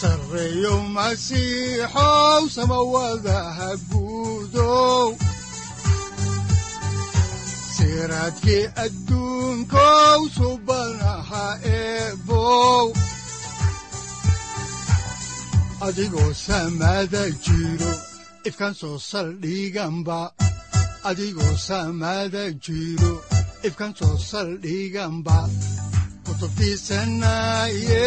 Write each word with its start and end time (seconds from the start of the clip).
sareyow 0.00 0.80
masiixow 0.96 2.42
samawadaha 2.56 3.68
guudow 3.90 5.06
siraadkii 7.76 8.64
adigoo 15.86 16.32
samada 16.46 17.22
jiro 17.44 17.92
ifkaan 18.48 18.74
soo 18.80 18.96
saldhiganba 19.10 20.20
adigoo 21.08 21.54
soo 23.98 24.16
saldhiganba 24.30 25.38
kutubtiisanaye 26.26 28.06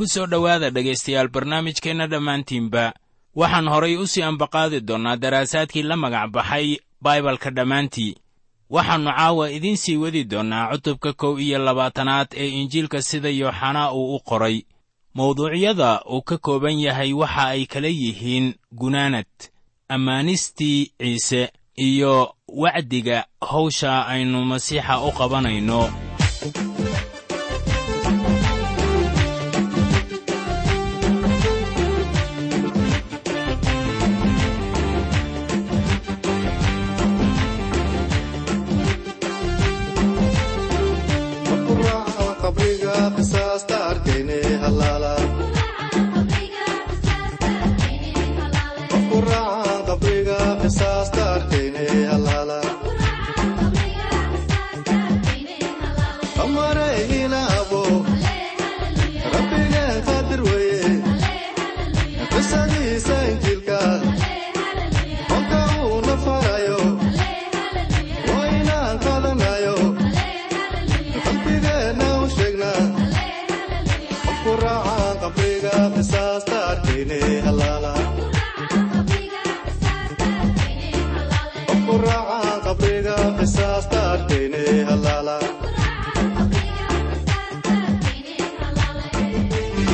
ku 0.00 0.06
soo 0.08 0.26
dhowaada 0.26 0.70
dhegaystayaal 0.70 1.28
barnaamijkeenna 1.28 2.06
dhammaantiinba. 2.08 2.94
Waxaan 3.36 3.68
horay 3.68 3.96
u 4.00 4.06
sii 4.06 4.22
ambaqaadi 4.22 4.80
doonnaa 4.80 5.16
daraasaadkii 5.16 5.82
la 5.82 5.96
magac 5.96 6.30
baxay 6.32 6.78
baibalka 7.04 7.50
dhammaantii. 7.50 8.16
Waxaannu 8.70 9.10
caawa 9.12 9.50
idiin 9.50 9.76
sii 9.76 9.96
wadi 9.96 10.24
doonnaa 10.24 10.70
cutubka 10.72 11.12
kow 11.12 11.38
iyo 11.40 11.58
labaatanaad 11.58 12.28
ee 12.32 12.48
injiilka 12.48 13.02
sida 13.02 13.28
yooxanaa 13.28 13.92
uu 13.92 14.16
u 14.16 14.20
qoray. 14.20 14.62
Mawduucyada 15.14 16.00
uu 16.12 16.22
ka 16.22 16.38
kooban 16.38 16.80
yahay 16.80 17.12
waxa 17.12 17.44
ay 17.48 17.66
kala 17.66 17.88
yihiin 17.88 18.54
gunaanad 18.72 19.26
ammaanistii 19.88 20.92
ciise 20.98 21.52
iyo 21.76 22.34
wacdiga 22.48 23.26
hawsha 23.40 24.06
aynu 24.06 24.44
masiixa 24.44 25.00
u 25.00 25.12
qabanayno 25.12 26.09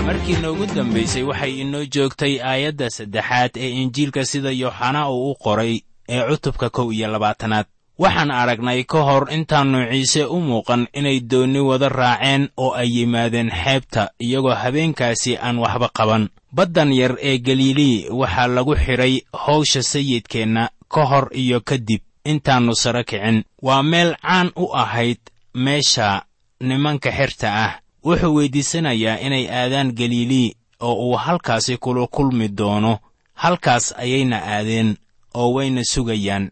markii 0.06 0.36
noogu 0.42 0.66
dambaysay 0.74 1.22
waxay 1.22 1.52
inoo 1.60 1.84
joogtay 1.94 2.34
aayadda 2.42 2.90
saddexaad 2.90 3.50
ee 3.56 3.70
injiilka 3.82 4.24
sida 4.24 4.50
yooxanaa 4.50 5.10
uu 5.10 5.30
u 5.30 5.34
qoray 5.44 5.80
ee 6.08 6.22
cutubka 6.28 6.70
kow 6.70 6.92
iyo 6.92 7.08
labaatanaad. 7.08 7.66
Waxaan 7.98 8.30
aragnay 8.30 8.84
ka 8.84 8.98
hor 9.02 9.32
intaannu 9.32 9.78
ciise 9.90 10.24
u 10.24 10.40
muuqan 10.40 10.86
inay 10.92 11.20
doonni 11.20 11.60
wada 11.60 11.88
raaceen 11.88 12.48
oo 12.56 12.72
ay 12.74 12.88
yimaadeen 12.96 13.50
xeebta 13.50 14.10
iyagoo 14.20 14.54
habeenkaasi 14.54 15.36
aan 15.38 15.58
waxba 15.58 15.88
qaban. 15.98 16.28
Baddan 16.52 16.92
yar 16.92 17.16
ee 17.22 17.38
galilii 17.38 18.08
waxaa 18.10 18.46
lagu 18.46 18.74
xidhay 18.76 19.20
hawsha 19.32 19.82
sayidkeenna 19.82 20.68
ka 20.88 21.04
hor 21.06 21.28
iyo 21.32 21.60
kadib 21.60 22.00
intaannu 22.30 22.74
saro 22.82 23.02
kicin. 23.04 23.44
Waa 23.62 23.82
meel 23.82 24.10
caan 24.22 24.48
u 24.56 24.64
ahayd 24.82 25.18
meesha 25.54 26.22
nimanka 26.60 27.10
xerta 27.18 27.48
ah. 27.64 27.72
Wuxuu 28.06 28.34
weyddiisanayaa 28.36 29.18
inay 29.26 29.44
aadaan 29.60 29.92
galilii 29.98 30.54
oo 30.80 30.94
uu 31.08 31.16
halkaasi 31.16 31.76
kula 31.76 32.06
kulmi 32.06 32.48
doono. 32.58 32.98
Halkaas 33.34 33.94
ayayna 34.02 34.38
aadeen 34.54 34.96
oo 35.34 35.52
wayna 35.54 35.82
sugayaan. 35.84 36.50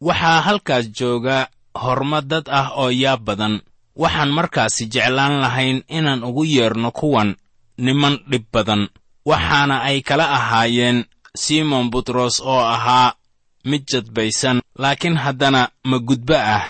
Waxaa 0.00 0.40
halkaas 0.46 0.86
jooga 0.98 1.48
horma 1.82 2.20
dad 2.20 2.46
ah 2.50 2.68
oo 2.76 2.90
yaab 2.90 3.20
badan. 3.24 3.60
Waxaan 3.96 4.30
markaasi 4.30 4.86
jeclaan 4.86 5.40
lahayn 5.40 5.82
inaan 5.88 6.24
ugu 6.24 6.44
yeerno 6.44 6.90
kuwan 6.90 7.36
niman 7.78 8.18
dhib 8.30 8.44
badan. 8.52 8.88
Waxaana 9.26 9.82
ay 9.82 10.02
kala 10.02 10.24
ahaayeen 10.38 11.04
simon 11.36 11.90
butros 11.90 12.40
oo 12.40 12.60
ahaa 12.74 13.14
mid 13.64 13.82
jadbaysan 13.90 14.60
laakiin 14.78 15.16
haddana 15.16 15.68
ma 15.84 15.98
gudbo 15.98 16.34
ah 16.34 16.64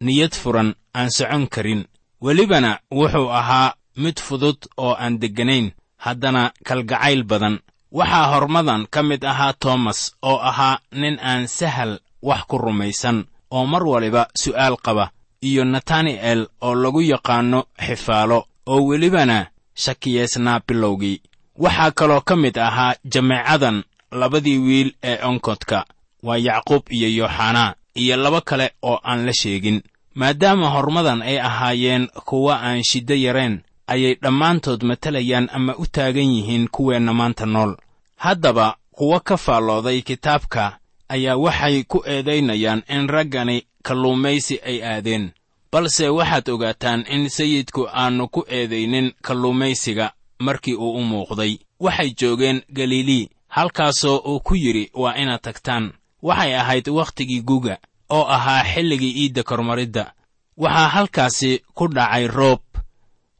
niyad 0.00 0.34
furan 0.34 0.74
aan 0.94 1.10
socon 1.10 1.46
karin. 1.48 1.84
Welibana 2.20 2.78
wuxuu 2.90 3.30
ahaa 3.30 3.74
mid 3.96 4.16
fudud 4.20 4.56
oo 4.76 4.94
aan 4.98 5.18
degganayn 5.20 5.72
haddana 5.96 6.52
kalgacayl 6.66 7.22
badan. 7.24 7.58
Waxaa 7.92 8.26
hormadan 8.32 8.86
ka 8.90 9.02
mid 9.02 9.24
ahaa 9.24 9.52
toomas 9.52 10.00
oo 10.22 10.38
ahaa 10.50 10.78
nin 10.92 11.18
aan 11.22 11.46
sahal 11.48 11.98
wax 12.22 12.40
ku 12.48 12.58
rumaysan 12.58 13.24
oo 13.50 13.66
mar 13.66 13.82
waliba 13.92 14.28
su'aal 14.42 14.76
qaba 14.76 15.10
iyo 15.48 15.64
natani'el 15.64 16.40
oo 16.60 16.74
lagu 16.74 17.00
yaqaanno 17.02 17.60
xifaalo 17.86 18.38
oo 18.66 18.80
welibana 18.88 19.46
shakiyaysnaa 19.82 20.60
bilowgii. 20.66 21.22
Waxaa 21.58 21.90
kaloo 21.90 22.20
ka 22.20 22.36
mid 22.36 22.56
ahaa 22.58 22.94
jameecadan 23.12 23.84
labadii 24.12 24.58
wiil 24.58 24.90
ee 25.02 25.18
onkodka 25.30 25.84
waa 26.22 26.36
yacquub 26.36 26.82
iyo 26.92 27.08
yooxanaa 27.08 27.74
iyo 27.94 28.16
laba 28.16 28.40
kale 28.40 28.70
oo 28.82 29.00
aan 29.04 29.26
la 29.26 29.32
sheegin. 29.32 29.82
Maadaama 30.14 30.68
hormadan 30.70 31.22
ay 31.22 31.40
ahaayeen 31.40 32.08
kuwa 32.24 32.60
aan 32.62 32.82
shiddo 32.84 33.14
yarayn 33.14 33.60
ayay 33.86 34.14
dhammaantood 34.22 34.82
matalayaan 34.84 35.48
ama 35.52 35.76
u 35.76 35.86
taagan 35.86 36.30
yihiin 36.34 36.68
kuweenna 36.68 37.14
maanta 37.14 37.46
nool. 37.46 37.76
Haddaba 38.16 38.76
kuwa 38.90 39.20
ka 39.20 39.36
faallooday 39.36 40.00
kitaabka 40.02 40.78
ayaa 41.08 41.36
waxay 41.36 41.82
ku 41.84 42.02
eedaynayaan 42.06 42.82
in 42.88 43.08
raggani 43.08 43.62
kalluumaysi 43.82 44.60
ay 44.66 44.82
aadeen. 44.84 45.30
Balse 45.72 46.08
waxaad 46.08 46.48
ogaataan 46.50 47.04
in 47.10 47.28
sayidku 47.28 47.88
aannu 47.92 48.28
ku 48.28 48.44
eedaynin 48.48 49.12
kalluumaysiga 49.22 50.12
markii 50.38 50.74
uu 50.74 50.92
u 50.94 51.02
muuqday. 51.02 51.58
Waxay 51.80 52.10
joogeen 52.20 52.62
galilii 52.72 53.28
halkaasoo 53.48 54.16
uu 54.16 54.40
ku 54.40 54.54
yidhi 54.54 54.90
waa 54.94 55.14
inaad 55.16 55.40
tagtaan 55.40 55.92
waxay 56.22 56.54
ahayd 56.56 56.88
wakhtigii 56.88 57.42
guga 57.42 57.78
oo 58.10 58.24
ahaa 58.26 58.64
xilligii 58.64 59.12
iidda 59.22 59.42
kormaridda. 59.42 60.12
Waxaa 60.56 60.88
halkaasi 60.88 61.62
ku 61.74 61.88
dhacay 61.88 62.26
roob 62.26 62.60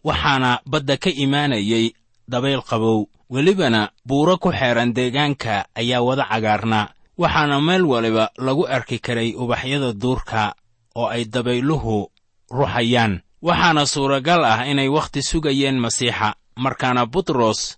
waxaana 0.04 0.60
badda 0.66 0.96
ka 0.96 1.10
imaanayay 1.10 1.92
dabayl 2.28 2.62
qabow. 2.62 3.06
Welibana 3.30 3.90
buuro 4.06 4.38
ku 4.38 4.48
xeedhan 4.52 4.94
deegaanka 4.96 5.68
ayaa 5.74 6.00
wada 6.00 6.24
cagaarnaa 6.24 6.88
waxaana 7.18 7.60
meel 7.60 7.84
waliba 7.84 8.30
lagu 8.38 8.64
arki 8.66 8.98
karay 8.98 9.34
ubaxyada 9.36 9.92
duurka 9.92 10.54
oo 10.96 11.06
ay 11.12 11.24
dabayluhu 11.24 12.08
ruxayaan 12.50 13.20
waxaana 13.42 13.86
suuragal 13.86 14.44
ah 14.44 14.64
inay 14.64 14.88
wakhti 14.88 15.20
sugayeen 15.22 15.76
masiixa 15.76 16.34
markaana 16.56 17.06
butros 17.06 17.76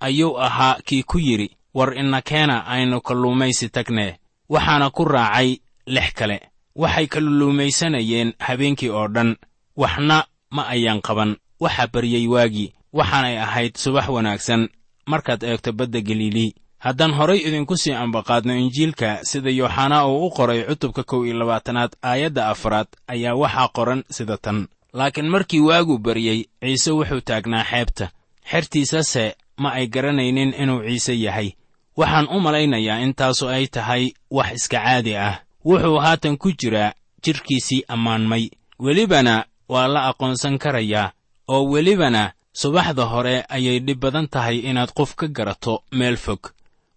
ayuu 0.00 0.36
ahaa 0.36 0.76
kii 0.84 1.02
ku 1.02 1.18
yidhi 1.18 1.56
war 1.74 1.96
inakeena 1.96 2.66
aynu 2.66 3.00
kalluumaysi 3.00 3.68
tagnee 3.72 4.19
waxaana 4.50 4.90
ku 4.90 5.04
raacay 5.04 5.48
lix 5.86 6.12
kale. 6.18 6.38
Waxay 6.76 7.06
kalluumaysanayeen 7.06 8.32
habeenkii 8.38 8.88
oo 8.90 9.08
dhan. 9.08 9.36
Waxna 9.76 10.24
ma 10.50 10.62
ayaan 10.68 11.00
qaban. 11.00 11.36
Waxaa 11.60 11.86
baryey 11.92 12.26
waagii 12.26 12.72
waxaanay 12.92 13.36
ahayd 13.38 13.76
subax 13.76 14.08
wanaagsan. 14.08 14.68
Markaad 15.06 15.42
eegto 15.42 15.72
badda 15.72 16.00
galilii 16.00 16.54
haddaan 16.78 17.12
horay 17.12 17.38
idinku 17.38 17.76
sii 17.76 17.92
ambaqaadno 17.92 18.54
injiilka 18.56 19.24
sida 19.24 19.50
yooxanaa 19.50 20.06
uu 20.06 20.26
u 20.26 20.30
qoray 20.30 20.62
cutubka 20.64 21.02
kow 21.02 21.24
iyo 21.26 21.34
labaatanaad 21.38 21.92
aayadda 22.02 22.48
afraad 22.48 22.86
ayaa 23.06 23.34
waxaa 23.34 23.68
qoran 23.68 24.04
sida 24.10 24.36
tan. 24.36 24.68
Laakiin 24.92 25.28
markii 25.28 25.60
waagu 25.60 25.98
baryey 25.98 26.44
ciise 26.60 26.90
wuxuu 26.90 27.20
taagnaa 27.20 27.64
xeebta. 27.64 28.10
Xertiisase 28.50 29.34
ma 29.58 29.72
ay 29.72 29.86
garanaynin 29.86 30.54
inuu 30.62 30.82
ciise 30.88 31.14
yahay 31.20 31.52
waxaan 32.00 32.26
u 32.34 32.40
malaynayaa 32.44 32.98
intaasu 33.06 33.44
ay 33.48 33.66
tahay 33.74 34.04
wax 34.36 34.50
iska 34.58 34.78
caadi 34.84 35.14
ah. 35.16 35.34
Wuxuu 35.68 35.98
haatan 36.04 36.36
ku 36.42 36.48
jiraa 36.60 36.92
jidhkiisii 37.24 37.84
ammaanmay. 37.88 38.44
Welibana 38.84 39.44
waa 39.68 39.88
la 39.94 40.00
aqoonsan 40.10 40.58
karayaa 40.58 41.12
oo 41.48 41.62
welibana 41.72 42.32
subaxda 42.60 43.04
hore 43.12 43.44
ayay 43.48 43.78
dhib 43.86 44.00
badan 44.00 44.28
tahay 44.28 44.58
inaad 44.58 44.90
qof 44.98 45.14
ka 45.14 45.26
garato 45.28 45.82
meel 45.92 46.16
fog. 46.16 46.40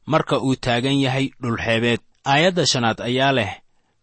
Marka 0.05 0.39
uu 0.39 0.55
taagan 0.55 0.97
yahay 1.05 1.25
dhulxeebeed 1.41 1.99
aayadda 2.25 2.65
shanaad 2.65 2.99
ayaa 3.01 3.31
leh. 3.37 3.51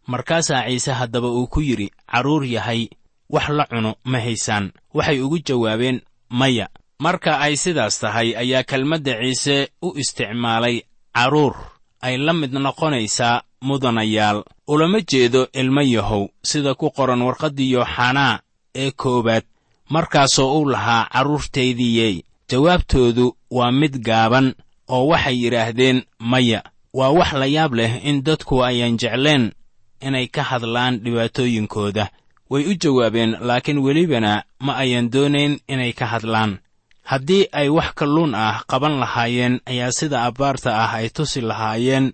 Markaasaa 0.06 0.68
ciise 0.68 0.92
haddaba 0.92 1.28
uu 1.28 1.46
ku 1.46 1.60
yidhi 1.60 1.88
carruur 2.12 2.44
yahay 2.44 2.88
wax 3.30 3.48
la 3.48 3.64
cuno 3.70 3.94
ma 4.04 4.18
haysaan. 4.20 4.72
Waxay 4.94 5.20
ugu 5.20 5.38
jawaabeen 5.38 6.00
maya. 6.28 6.68
Marka 6.98 7.40
ay 7.40 7.56
sidaas 7.56 7.96
tahay 8.00 8.36
ayaa 8.36 8.62
kelmadda 8.62 9.14
ciise 9.22 9.68
u 9.82 9.96
isticmaalay 9.96 10.82
carruur 11.14 11.54
ay 12.02 12.16
la 12.16 12.32
mid 12.32 12.52
noqonaysaa 12.52 13.42
mudanayaal. 13.62 14.44
Ulama 14.68 15.00
jeedo 15.00 15.48
ilmo 15.52 15.82
yahow 15.82 16.28
sida 16.42 16.74
ku 16.74 16.90
qoran 16.90 17.22
warqaddii 17.22 17.72
yooxanaa 17.72 18.40
ee 18.74 18.90
koowaad 18.90 19.44
markaasoo 19.90 20.58
uu 20.60 20.68
lahaa 20.70 21.08
carruurtaydiyey 21.12 22.22
jawaabtoodu 22.50 23.36
waa 23.50 23.72
mid 23.72 23.98
gaaban 24.08 24.54
oo 24.88 25.06
waxay 25.06 25.36
yidhaahdeen 25.44 26.02
maya 26.18 26.62
waa 26.94 27.10
wax 27.10 27.32
la 27.32 27.46
yaab 27.46 27.74
leh 27.74 27.92
in 28.06 28.22
dadku 28.22 28.64
ayaan 28.64 28.96
jecleen 28.98 29.52
inay 30.00 30.26
ka 30.26 30.42
hadlaan 30.42 30.98
dhibaatooyinkooda. 31.04 32.08
Way 32.50 32.64
u 32.66 32.74
jawaabeen 32.74 33.36
laakiin 33.40 33.78
welibana 33.78 34.42
ma 34.60 34.76
ayan 34.76 35.10
doonayn 35.10 35.60
inay 35.68 35.92
ka 35.92 36.06
hadlaan 36.06 36.58
haddii 37.02 37.48
ay 37.52 37.68
wax 37.68 37.94
kalluun 37.94 38.34
ah 38.34 38.62
qaban 38.70 38.98
lahaayeen 39.00 39.60
ayaa 39.66 39.92
sida 39.92 40.24
abbaarta 40.24 40.70
ah 40.84 40.92
ay 40.94 41.08
tusi 41.08 41.40
lahaayeen 41.40 42.12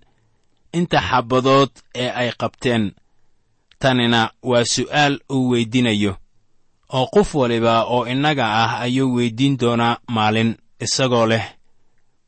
inta 0.73 0.99
xabbadood 1.09 1.69
ee 1.95 2.09
ay 2.09 2.31
qabteen. 2.41 2.91
Tanina 3.79 4.31
waa 4.43 4.63
su'aal 4.73 5.19
uu 5.31 5.49
weydinayo 5.49 6.17
oo 6.93 7.05
qof 7.13 7.35
waliba 7.35 7.83
oo 7.83 8.05
innaga 8.07 8.45
ah 8.63 8.79
ayuu 8.85 9.13
weyddiin 9.15 9.57
doonaa 9.59 9.97
maalin 10.07 10.57
isagoo 10.79 11.25
leh. 11.25 11.45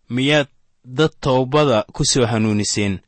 Miyaad 0.09 0.47
dad 0.85 1.11
toobada 1.21 1.83
ku 1.93 2.05
soo 2.05 2.25
hanuuniseen 2.25 2.99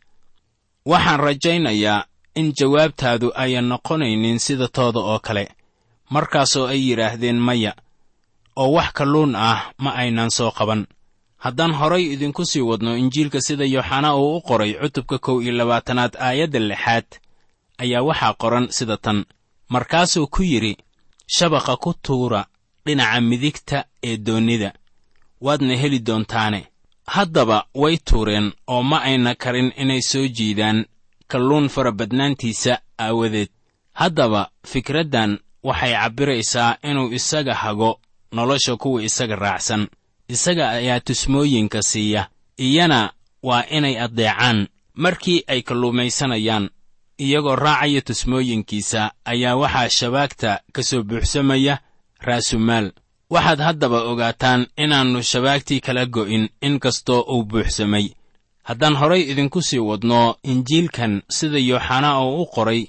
waxaan 0.85 1.19
rajaynayaa 1.19 2.05
in 2.35 2.53
jawaabtaadu 2.59 3.31
ayan 3.35 3.65
noqonaynin 3.69 4.39
sida 4.39 4.67
tooda 4.67 4.99
oo 4.99 5.19
kale 5.19 5.47
markaasoo 6.09 6.67
ay 6.67 6.89
yidhaahdeen 6.89 7.39
maya 7.39 7.73
oo 8.55 8.71
wax 8.71 8.91
kalluun 8.93 9.35
ah 9.35 9.71
ma 9.77 9.91
aynan 9.95 10.29
soo 10.29 10.51
qaban. 10.51 10.87
Haddaan 11.37 11.73
horay 11.73 12.03
idinku 12.13 12.45
sii 12.45 12.61
wadno 12.61 12.97
injiilka 12.97 13.41
sida 13.41 13.65
yooxanaa 13.65 14.15
uu 14.15 14.37
u 14.37 14.41
qoray 14.41 14.73
cutubka 14.73 15.17
kow 15.17 15.41
iyo 15.41 15.51
labaatanaad 15.51 16.13
aayadda 16.19 16.59
lixaad 16.59 17.05
ayaa 17.77 18.01
waxaa 18.01 18.33
qoran 18.33 18.67
sida 18.77 18.97
tan. 18.97 19.25
Markaasuu 19.69 20.27
ku 20.27 20.43
yidhi 20.43 20.77
shabaqa 21.35 21.77
ku 21.77 21.93
tuura 22.03 22.45
dhinaca 22.85 23.21
midigta 23.21 23.85
ee 24.03 24.17
doonnida 24.17 24.73
waadna 25.41 25.75
heli 25.81 25.99
doontaane. 25.99 26.67
Haddaba 27.07 27.65
way 27.75 27.97
tuureen 27.97 28.51
oo 28.67 28.83
ma 28.83 29.01
ayna 29.01 29.35
karin 29.35 29.71
inay 29.77 30.01
soo 30.01 30.27
jiidaan 30.27 30.85
kalluun 31.27 31.69
farabadnaantiisa 31.69 32.73
aawadeed. 32.99 33.49
Haddaba 33.93 34.49
fikraddan 34.71 35.39
waxay 35.63 35.93
cabbiraysaa 35.93 36.77
inuu 36.89 37.13
isaga 37.13 37.53
hago 37.55 37.99
nolosha 38.31 38.75
kuwa 38.75 39.03
isaga 39.03 39.35
raacsan. 39.35 39.87
Isaga 40.27 40.69
ayaa 40.69 40.99
tusmooyinka 40.99 41.81
siiya 41.81 42.27
iyana 42.57 43.13
waa 43.43 43.63
inay 43.69 43.99
addeecaan. 43.99 44.67
Markii 44.95 45.43
ay 45.47 45.61
kalluumaysanayaan 45.61 46.69
iyagoo 47.17 47.55
raacaya 47.55 48.01
tusmooyinkiisa 48.01 49.11
ayaa 49.25 49.55
waxaa 49.55 49.89
shabaagta 49.89 50.59
ka 50.73 50.83
soo 50.83 51.03
buuxsamaya 51.03 51.79
raasumaal 52.19 52.91
waxaad 53.29 53.59
haddaba 53.59 53.99
ogaataan 54.11 54.67
inaannu 54.77 55.23
shabaagtii 55.23 55.79
kala 55.79 56.05
go'in 56.05 56.49
in 56.61 56.79
kastoo 56.79 57.21
uu 57.21 57.43
buuxsamay. 57.43 58.05
Haddaan 58.63 58.95
horay 58.95 59.21
idinku 59.31 59.61
sii 59.61 59.79
wadno 59.79 60.35
injiilkan 60.43 61.21
sida 61.29 61.57
yooxanaa 61.59 62.17
oo 62.19 62.41
u 62.41 62.45
qoray 62.45 62.81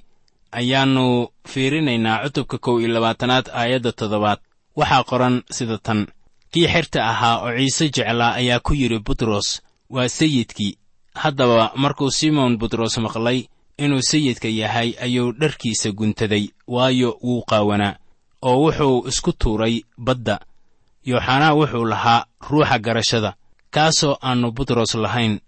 ayaannu 0.53 1.29
fiirinaynaa 1.49 2.23
cutubka 2.25 2.59
kow 2.59 2.81
iyo 2.81 2.89
labaatanaad 2.89 3.47
aayadda 3.55 3.93
toddobaad 3.93 4.39
waxaa 4.77 5.05
qoran 5.05 5.43
sida 5.51 5.79
tan. 5.79 6.07
Kii 6.53 6.69
xerta 6.69 7.01
ahaa 7.11 7.37
oo 7.45 7.57
ciise 7.59 7.89
jeclaa 7.95 8.33
ayaa 8.41 8.61
ku 8.61 8.75
yidhi 8.75 8.99
butros 8.99 9.63
waa 9.91 10.09
sayidkii. 10.09 10.79
Haddaba 11.15 11.73
markuu 11.77 12.11
simoon 12.11 12.59
butros 12.59 12.99
maqlay 12.99 13.39
inuu 13.79 14.03
sayidka 14.03 14.49
yahay 14.49 14.95
ayuu 15.01 15.33
dharkiisa 15.41 15.93
guntaday 15.93 16.49
waayo 16.67 17.19
wuu 17.23 17.43
qaawanaa 17.51 17.97
oo 18.43 18.57
wuxuu 18.65 19.09
isku 19.09 19.33
tuuray 19.33 19.81
badda. 19.99 20.41
Yooxanaa 21.07 21.55
wuxuu 21.55 21.85
lahaa 21.85 22.25
ruuxa 22.51 22.79
garashada 22.79 23.35
kaasoo 23.71 24.17
aannu 24.23 24.53
butros 24.53 24.95
lahayn. 24.95 25.41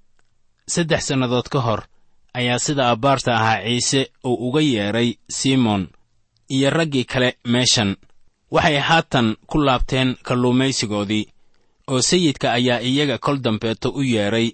Saddex 0.67 1.06
sannadood 1.09 1.49
ka 1.53 1.61
hor 1.61 1.82
ayaa 2.35 2.59
sida 2.59 2.91
abbaarta 2.91 3.37
ahaa 3.37 3.63
ciise 3.65 4.10
uu 4.25 4.49
uga 4.49 4.60
yeedhay 4.60 5.15
simoon 5.31 5.89
iyo 6.49 6.70
raggii 6.70 7.05
kale 7.05 7.37
meeshan 7.44 7.96
waxay 8.55 8.79
haatan 8.89 9.27
ku 9.51 9.56
laabteen 9.67 10.08
kalluumaysigoodii 10.27 11.25
oo 11.93 12.01
sayidka 12.08 12.46
ayaa 12.58 12.81
iyaga 12.91 13.17
kol 13.25 13.39
dambeeto 13.44 13.89
u 13.99 14.03
yeedhay 14.13 14.49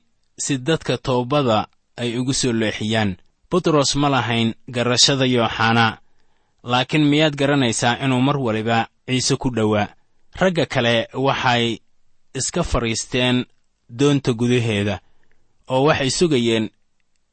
si 0.45 0.52
dadka 0.66 0.95
toobada 1.07 1.59
ay 2.00 2.11
ugu 2.19 2.35
soo 2.40 2.52
leexiyaan. 2.61 3.11
Butros 3.50 3.90
ma 4.00 4.09
lahayn 4.14 4.54
garashada 4.75 5.26
yooxanaa 5.35 5.99
laakiin 6.71 7.04
miyaad 7.11 7.35
garanaysaa 7.40 7.99
inuu 8.04 8.21
mar 8.26 8.37
waliba 8.47 8.78
ciise 9.07 9.37
ku 9.37 9.49
dhowaa. 9.57 9.88
Ragga 10.40 10.66
kale 10.66 10.95
waxay 11.26 11.78
iska 12.38 12.62
fadhiisteen 12.71 13.37
doonta 13.99 14.33
gudaheeda 14.33 14.97
oo 15.73 15.83
waxay 15.88 16.11
sugayeen 16.19 16.66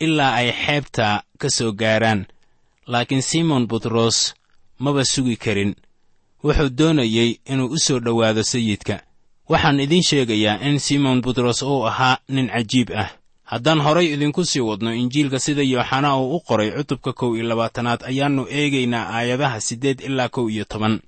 ilaa 0.06 0.34
ay 0.40 0.50
xeebta 0.64 1.24
ka 1.42 1.48
soo 1.50 1.72
gaaraan. 1.72 2.26
Laakiin 2.88 3.22
simon 3.22 3.68
butros 3.68 4.34
maba 4.80 5.04
sugi 5.06 5.36
karin 5.44 5.76
wuxuu 6.48 6.70
doonayey 6.78 7.30
inuu 7.52 7.70
u 7.76 7.78
soo 7.86 8.00
dhowaado 8.00 8.44
sayidka. 8.44 8.96
Waxaan 9.50 9.80
idiin 9.80 10.04
sheegayaa 10.04 10.60
in 10.68 10.80
simon 10.80 11.22
butros 11.22 11.62
uu 11.64 11.86
ahaa 11.88 12.18
nin 12.30 12.48
cajiib 12.54 12.90
ah. 12.96 13.10
Haddaan 13.44 13.80
horay 13.86 14.08
idinku 14.14 14.46
sii 14.46 14.60
wadno 14.60 14.94
injiilka 15.02 15.40
sida 15.40 15.62
yooxanaa 15.64 16.16
uu 16.22 16.36
u 16.36 16.40
qoray 16.48 16.72
cutubka 16.72 17.14
kow 17.14 17.36
iyo 17.36 17.46
labaatanaad 17.48 18.02
ayaannu 18.10 18.44
eegaynaa 18.50 19.06
aayadaha 19.16 19.62
siddeed 19.62 20.00
ilaa 20.08 20.30
kow 20.30 20.50
iyo 20.50 20.66
toban. 20.66 21.00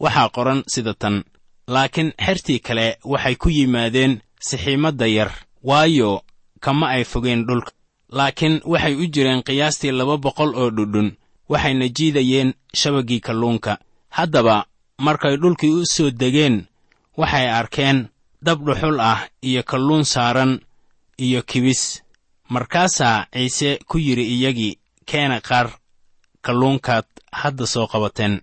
Waxaa 0.00 0.28
qoran 0.28 0.62
sida 0.66 0.94
tan. 0.94 1.24
Laakiin 1.68 2.12
xertii 2.26 2.58
kale 2.58 2.98
waxay 3.04 3.34
ku 3.34 3.48
yimaadeen 3.50 4.18
sixiimadda 4.40 5.06
yar 5.06 5.30
waayo 5.62 6.22
kama 6.60 6.88
ay 6.88 7.04
fogeen 7.04 7.46
dhulka. 7.46 7.70
Laakiin 8.12 8.60
waxay 8.64 8.94
u 8.94 9.06
jireen 9.06 9.42
qiyaastii 9.42 9.90
laba 9.92 10.16
boqol 10.16 10.54
oo 10.56 10.70
dhudhun 10.70 11.08
waxayna 11.48 11.88
jiidayeen 11.88 12.54
shabaggii 12.74 13.20
kalluunka 13.20 13.78
haddaba 14.16 14.66
markay 14.98 15.36
dhulkii 15.36 15.70
u 15.80 15.86
soo 15.94 16.10
degeen 16.10 16.56
waxay 17.16 17.48
arkeen 17.58 17.98
dab 18.42 18.58
dhuxul 18.66 19.00
ah 19.00 19.20
iyo 19.48 19.62
kalluun 19.62 20.04
saaran 20.04 20.60
iyo 21.18 21.42
kibis. 21.42 22.02
Markaasaa 22.48 23.26
ciise 23.32 23.78
ku 23.88 23.98
yidhi 23.98 24.24
iyagii 24.34 24.78
keena 25.08 25.40
qaar 25.40 25.68
kalluunkaad 26.42 27.06
hadda 27.32 27.66
soo 27.66 27.86
qabateen. 27.86 28.40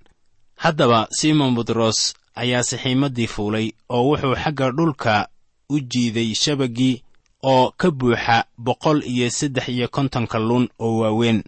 Haddaba 0.63 1.07
simon 1.11 1.55
butros 1.55 2.13
ayaa 2.35 2.63
sixiimaddii 2.63 3.27
fuulay 3.27 3.67
oo 3.89 4.03
wuxuu 4.09 4.35
xagga 4.43 4.71
dhulka 4.77 5.27
u 5.69 5.79
jiiday 5.91 6.33
shabaggii 6.35 7.01
oo 7.43 7.71
ka 7.77 7.91
buuxa 7.91 8.45
boqol 8.57 8.99
iyo 9.03 9.29
saddex 9.29 9.67
iyo 9.69 9.87
konton 9.87 10.27
kalluun 10.27 10.69
oo 10.79 10.97
waaweyn 11.01 11.43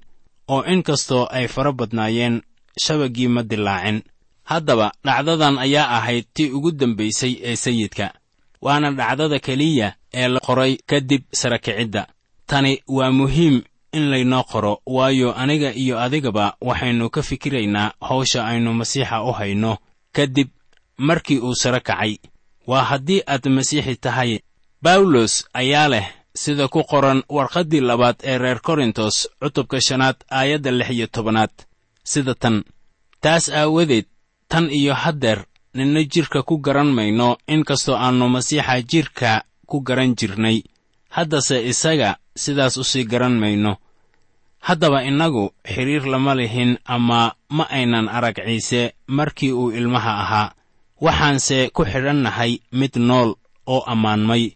oo 0.48 0.64
in 0.64 0.84
kastoo 0.84 1.26
ay 1.32 1.48
fara 1.48 1.72
badnaayeen 1.72 2.42
shabaggii 2.84 3.28
ma 3.36 3.42
dilaacin. 3.44 4.02
Haddaba 4.50 4.92
dhacdadan 5.06 5.58
ayaa 5.66 5.88
ahayd 5.98 6.26
tii 6.34 6.50
ugu 6.52 6.72
dambaysay 6.72 7.34
ee 7.50 7.56
sayidka 7.56 8.08
waana 8.62 8.92
dhacdada 8.92 9.40
keliya 9.40 9.94
ee 10.14 10.28
la 10.28 10.40
qoray 10.40 10.78
kadib 10.90 11.22
sarakicidda 11.40 12.08
tani 12.50 12.82
waa 12.88 13.12
muhiim 13.12 13.62
in 13.94 14.10
laynoo 14.12 14.44
qoro 14.52 14.74
waayo 14.86 15.30
aniga 15.42 15.70
iyo 15.74 16.00
adigaba 16.00 16.46
waxaynu 16.62 17.10
ka 17.10 17.22
fikiraynaa 17.30 17.92
hawsha 18.02 18.46
aynu 18.50 18.74
masiixa 18.74 19.22
u 19.24 19.32
hayno. 19.32 19.78
Kadib 20.16 20.48
markii 20.98 21.40
uu 21.40 21.56
sare 21.56 21.80
kacay 21.80 22.18
waa 22.68 22.84
haddii 22.90 23.22
aad 23.28 23.46
masiixi 23.50 23.96
tahay. 23.96 24.40
Bawlos 24.82 25.46
ayaa 25.54 25.88
leh 25.88 26.06
sida 26.36 26.68
ku 26.68 26.84
qoran 26.84 27.24
warqaddii 27.30 27.82
labaad 27.90 28.16
ee 28.24 28.38
reer 28.38 28.60
korintos 28.62 29.28
cutubka 29.42 29.82
shanaad 29.82 30.16
aayadda 30.32 30.72
lix 30.72 30.90
iyo 30.90 31.08
tobanaad 31.08 31.50
sida 32.04 32.36
tan. 32.36 32.64
Taas 33.22 33.50
aawadeed 33.50 34.06
tan 34.48 34.70
iyo 34.72 34.94
haddeer 34.94 35.46
ninna 35.74 36.04
jidhka 36.04 36.44
ku 36.44 36.58
garan 36.58 36.92
mayno 36.98 37.38
in 37.48 37.64
kastoo 37.64 37.96
aannu 37.96 38.30
masiixa 38.30 38.82
jidhka 38.82 39.44
ku 39.70 39.82
garan 39.82 40.16
jirnay. 40.16 40.64
Haddase 41.10 41.58
isaga 41.72 42.18
sidaas 42.36 42.78
u 42.78 42.84
sii 42.84 43.06
garan 43.06 43.36
mayno. 43.40 43.78
Haddaba 44.60 45.04
innagu 45.04 45.52
xidhiir 45.64 46.06
lama 46.06 46.36
lihin 46.36 46.78
ama 46.86 47.34
ma 47.50 47.64
aynan 47.70 48.10
arag 48.10 48.36
ciise 48.46 48.94
markii 49.08 49.52
uu 49.52 49.72
ilmaha 49.72 50.12
ahaa. 50.24 50.54
Waxaanse 51.02 51.70
ku 51.74 51.86
xidhannahay 51.86 52.60
mid 52.72 52.96
nool 52.98 53.36
oo 53.68 53.82
ammaanmay 53.88 54.52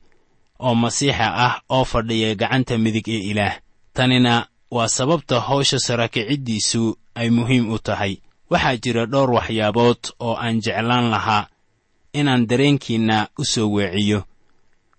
oo 0.60 0.76
masiixa 0.76 1.28
ah 1.46 1.62
oo 1.70 1.86
fadhiya 1.86 2.36
gacanta 2.36 2.78
midig 2.78 3.08
ee 3.10 3.24
ilaah. 3.32 3.56
Tanina 3.94 4.48
waa 4.72 4.88
sababta 4.88 5.40
hawsha 5.40 5.80
sarakiciddiisu 5.80 6.98
ay 7.16 7.30
muhiim 7.30 7.72
u 7.72 7.80
tahay. 7.80 8.18
Waxaa 8.50 8.78
jira 8.84 9.06
dhowr 9.06 9.32
waxyaabood 9.32 10.02
oo 10.20 10.36
aan 10.36 10.62
jeclaan 10.62 11.10
lahaa 11.10 11.48
inaan 12.14 12.48
dareenkiinna 12.50 13.28
u 13.40 13.44
soo 13.46 13.68
weeciyo. 13.76 14.24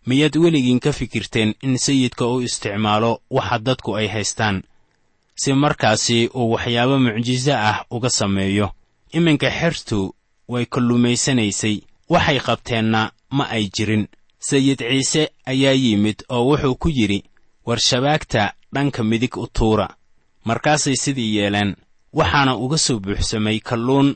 Miyaad 0.07 0.37
weligiin 0.37 0.81
ka 0.81 0.93
fikirteen 0.93 1.55
in 1.63 1.79
sayidka 1.79 2.27
u 2.27 2.41
isticmaalo 2.41 3.21
waxa 3.31 3.59
dadku 3.59 3.97
ay 3.97 4.09
haystaan 4.09 4.63
si 5.37 5.53
markaasi 5.53 6.29
uu 6.35 6.51
waxyaabo 6.55 6.99
mucjiso 6.99 7.53
ah 7.55 7.85
uga 7.91 8.11
sameeyo? 8.11 8.71
Iminka 9.13 9.51
xertu 9.51 10.15
way 10.49 10.67
kalluumaysanaysay. 10.67 11.77
Waxay 12.09 12.39
qabteenna 12.41 13.13
ma 13.31 13.45
ay 13.49 13.65
jirin. 13.75 14.07
Sayid 14.39 14.79
ciise 14.79 15.23
ayaa 15.47 15.73
yimid 15.73 16.19
oo 16.29 16.45
wuxuu 16.51 16.75
ku 16.75 16.89
yidhi 16.89 17.25
war 17.67 17.79
shabaagta 17.81 18.53
dhanka 18.75 19.03
midig 19.05 19.37
u 19.37 19.47
tuura. 19.47 19.89
Markaasay 20.45 20.97
sidii 20.97 21.37
yeeleen 21.37 21.77
waxaana 22.19 22.53
uga 22.65 22.79
soo 22.79 22.99
buuxsamay 23.05 23.59
kalluun 23.69 24.09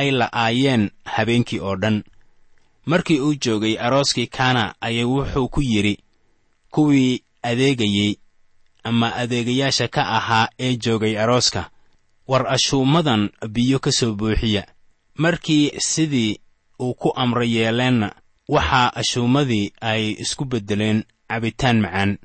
ay 0.00 0.08
la'aayeen 0.20 0.90
habeenkii 1.14 1.60
oo 1.60 1.76
dhan. 1.82 1.96
Markii 2.90 3.20
uu 3.20 3.34
joogay 3.44 3.74
arooskii 3.86 4.26
kaana 4.36 4.74
ayaa 4.80 5.06
wuxuu 5.12 5.48
ku 5.48 5.60
yidhi 5.62 5.94
kuwii 6.70 7.22
adeegayey 7.42 8.12
ama 8.84 9.14
adeegayaasha 9.22 9.88
ka 9.88 10.02
ahaa 10.18 10.48
ee 10.58 10.76
joogay 10.76 11.14
arooska 11.22 11.70
war 12.28 12.46
ashuumadan 12.54 13.30
biyo 13.54 13.78
ka 13.78 13.92
soo 13.92 14.12
buuxiya. 14.14 14.66
Markii 15.14 15.72
sidii 15.78 16.38
uu 16.80 16.94
ku 16.94 17.12
amray 17.16 17.50
yeeleenna 17.56 18.08
waxaa 18.48 18.92
ashuumadii 19.00 19.72
ay 19.80 20.02
isku 20.22 20.44
beddeleen 20.44 21.04
cabitaan 21.28 21.80
macaan 21.80 22.18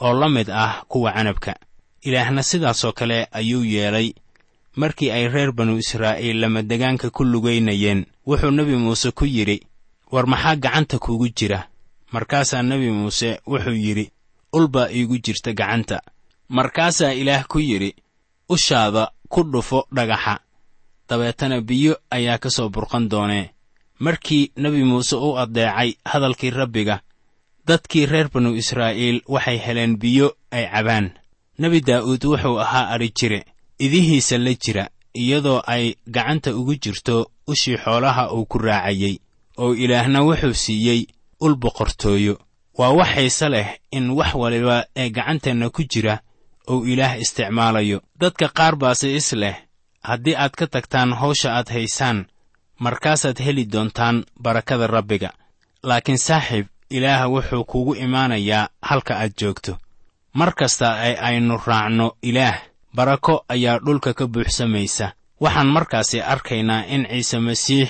oo 0.00 0.12
la 0.20 0.28
mid 0.28 0.48
ah 0.50 0.84
kuwa 0.88 1.12
canabka. 1.12 1.56
Ilaahna 2.02 2.42
sidaasoo 2.42 2.92
kale 2.92 3.28
ayuu 3.32 3.64
yeelay 3.64 4.12
markii 4.76 5.10
ay 5.10 5.28
reer 5.28 5.52
banu 5.52 5.76
israa'iil 5.78 6.40
lamadegaanka 6.40 7.10
ku 7.10 7.24
lugaynayeen 7.24 8.06
wuxuu 8.26 8.50
nebi 8.50 8.76
muuse 8.76 9.10
ku 9.12 9.24
yidhi 9.24 9.60
war 10.12 10.26
maxaa 10.26 10.56
gacanta 10.56 10.98
kuugu 10.98 11.28
jira? 11.28 11.68
Markaasaa 12.12 12.62
nebi 12.62 12.90
muuse 12.90 13.40
wuxuu 13.46 13.74
yidhi 13.84 14.10
ul 14.52 14.68
baa 14.68 14.88
iigu 14.88 15.18
jirta 15.18 15.52
gacanta. 15.52 16.00
Markaasaa 16.48 17.12
ilaah 17.12 17.44
ku 17.48 17.58
yidhi 17.58 17.94
ushaada 18.48 19.12
ku 19.28 19.42
dhufo 19.44 19.86
dhagaxa. 19.92 20.40
Dabeetana 21.08 21.60
biyo 21.60 21.96
ayaa 22.10 22.38
ka 22.38 22.50
soo 22.50 22.68
burqan 22.68 23.08
doonee 23.08 23.50
markii 23.98 24.52
nebi 24.56 24.84
muuse 24.84 25.16
u 25.16 25.36
addeecay 25.38 25.94
hadalkii 26.04 26.50
rabbiga 26.50 27.00
dadkii 27.66 28.06
reer 28.06 28.28
banu 28.32 28.56
israa'iil 28.56 29.22
waxay 29.28 29.58
heleen 29.58 29.96
biyo 29.96 30.36
ay 30.50 30.64
cabaan. 30.72 31.10
Nebi 31.58 31.80
daa'uud 31.80 32.24
wuxuu 32.24 32.58
ahaa 32.60 32.88
adhi 32.94 33.12
jire 33.14 33.44
idihiisa 33.84 34.36
la 34.44 34.52
jira 34.62 34.84
iyadoo 35.22 35.60
ay 35.74 35.84
gacanta 36.14 36.50
ugu 36.56 36.74
jirto 36.82 37.16
ushii 37.46 37.76
xoolaha 37.84 38.24
uu 38.32 38.44
ku 38.50 38.58
raacayey 38.58 39.14
oo 39.62 39.74
ilaahna 39.74 40.18
wuxuu 40.26 40.54
siiyey 40.54 41.00
ul 41.44 41.54
boqortooyo. 41.62 42.34
Waa 42.78 42.90
wax 42.98 43.08
xiise 43.14 43.48
leh 43.48 43.68
in 43.90 44.10
wax 44.18 44.30
waliba 44.34 44.76
ee 44.96 45.08
gacanteenna 45.10 45.70
ku 45.70 45.82
jira 45.92 46.14
uu 46.70 46.86
ilaah 46.86 47.20
isticmaalayo. 47.20 47.98
Dadka 48.20 48.48
qaar 48.48 48.74
baase 48.76 49.08
is 49.18 49.32
leh 49.32 49.56
haddii 50.08 50.36
aad 50.36 50.50
ka 50.58 50.66
tagtaan 50.66 51.12
hawsha 51.20 51.48
aad 51.58 51.68
haysaan 51.74 52.18
markaasaad 52.84 53.38
heli 53.44 53.64
doontaan 53.72 54.24
barakada 54.42 54.86
rabbiga. 54.86 55.30
Laakiin 55.82 56.18
saaxiib 56.18 56.66
ilaah 56.90 57.28
wuxuu 57.32 57.64
kugu 57.64 57.94
imaanayaa 57.94 58.68
halka 58.82 59.14
aad 59.22 59.32
joogto. 59.40 59.78
Mar 60.34 60.54
kasta 60.54 60.88
ee 61.08 61.16
aynu 61.28 61.60
raacno 61.66 62.06
ilaah 62.22 62.56
barako 62.94 63.44
ayaa 63.48 63.78
dhulka 63.78 64.12
ka 64.14 64.26
buuxsamaysa. 64.26 65.12
Waxaan 65.40 65.66
markaasi 65.66 66.20
arkaynaa 66.20 66.84
in 66.86 67.06
ciise 67.10 67.38
masiix 67.38 67.88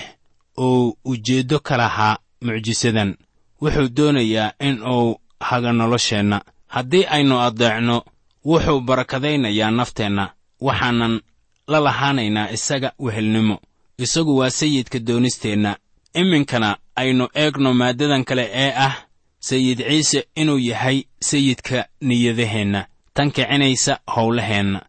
uu 0.57 0.97
ujeeddo 1.05 1.59
ka 1.59 1.77
lahaa 1.77 2.17
mucjisadan. 2.41 3.15
Wuxuu 3.61 3.89
doonayaa 3.95 4.51
in 4.59 4.83
uu 4.83 5.19
haga 5.39 5.71
nolosheenna. 5.73 6.41
Haddii 6.67 7.05
aynu 7.05 7.39
addeecno 7.39 8.03
wuxuu 8.45 8.79
barakadaynayaa 8.81 9.71
nafteenna. 9.71 10.33
Waxaanan 10.61 11.21
la 11.67 11.79
lahaanaynaa 11.79 12.49
isaga 12.51 12.91
wehelnimo. 12.99 13.59
Isagu 13.97 14.37
waa 14.37 14.49
sayidka 14.49 14.99
doonisteenna. 14.99 15.77
Iminkana 16.13 16.77
aynu 16.95 17.27
eegno 17.35 17.73
maaddadan 17.73 18.23
kale 18.23 18.49
ee 18.53 18.73
ah 18.77 18.95
sayid 19.39 19.79
ciise 19.87 20.27
inuu 20.35 20.57
yahay 20.59 21.03
sayidka 21.19 21.85
niyadaheenna. 22.01 22.85
Tan 23.13 23.31
kicinaysa 23.31 23.99
howlaheenna 24.15 24.81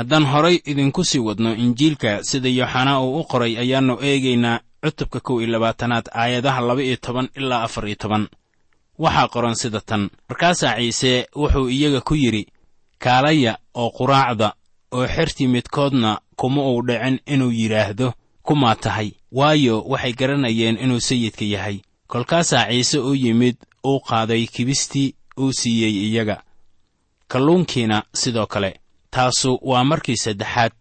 haddaan 0.00 0.24
horay 0.32 0.56
idinku 0.70 1.04
sii 1.04 1.18
wadno 1.28 1.50
injiilka 1.64 2.10
sida 2.24 2.48
yooxanaa 2.48 3.00
uu 3.04 3.20
u 3.20 3.24
qoray 3.30 3.52
ayaannu 3.62 3.94
eegaynaa 4.08 4.60
cutubka 4.82 5.20
kow 5.20 5.36
iyo 5.40 5.50
labaatanaad 5.54 6.06
aayadaha 6.20 6.60
laba 6.60 6.82
iyo 6.82 6.96
toban 6.96 7.28
ilaa 7.36 7.62
afar 7.62 7.86
iyo 7.86 7.96
toban. 8.02 8.28
Waxaa 8.98 9.28
qoran 9.28 9.54
sida 9.54 9.80
tan. 9.80 10.10
Markaasaa 10.28 10.76
ciise 10.76 11.26
wuxuu 11.36 11.68
iyaga 11.68 12.00
ku 12.00 12.14
yidhi 12.14 12.46
kaalaya 12.98 13.58
oo 13.74 13.90
quraacda 13.90 14.52
oo 14.92 15.06
xertii 15.14 15.46
midkoodna 15.46 16.20
kuma 16.36 16.62
uu 16.70 16.82
dhicin 16.86 17.20
inuu 17.26 17.50
yidhaahdo 17.52 18.12
kumaa 18.42 18.74
tahay. 18.74 19.10
Waayo 19.32 19.82
waxay 19.82 20.12
garanayeen 20.12 20.78
inuu 20.84 21.00
sayidka 21.00 21.44
yahay. 21.44 21.78
Kolkaasaa 22.06 22.68
ciise 22.70 22.98
u 22.98 23.14
yimid 23.14 23.56
uu 23.84 24.00
qaaday 24.00 24.46
kibistii 24.46 25.14
uu 25.40 25.52
siiyey 25.52 25.94
iyaga. 26.08 26.42
Kalluunkiina 27.28 28.02
sidoo 28.14 28.46
kale 28.46 28.79
taasu 29.10 29.58
waa 29.62 29.84
markii 29.84 30.16
saddexaad 30.16 30.72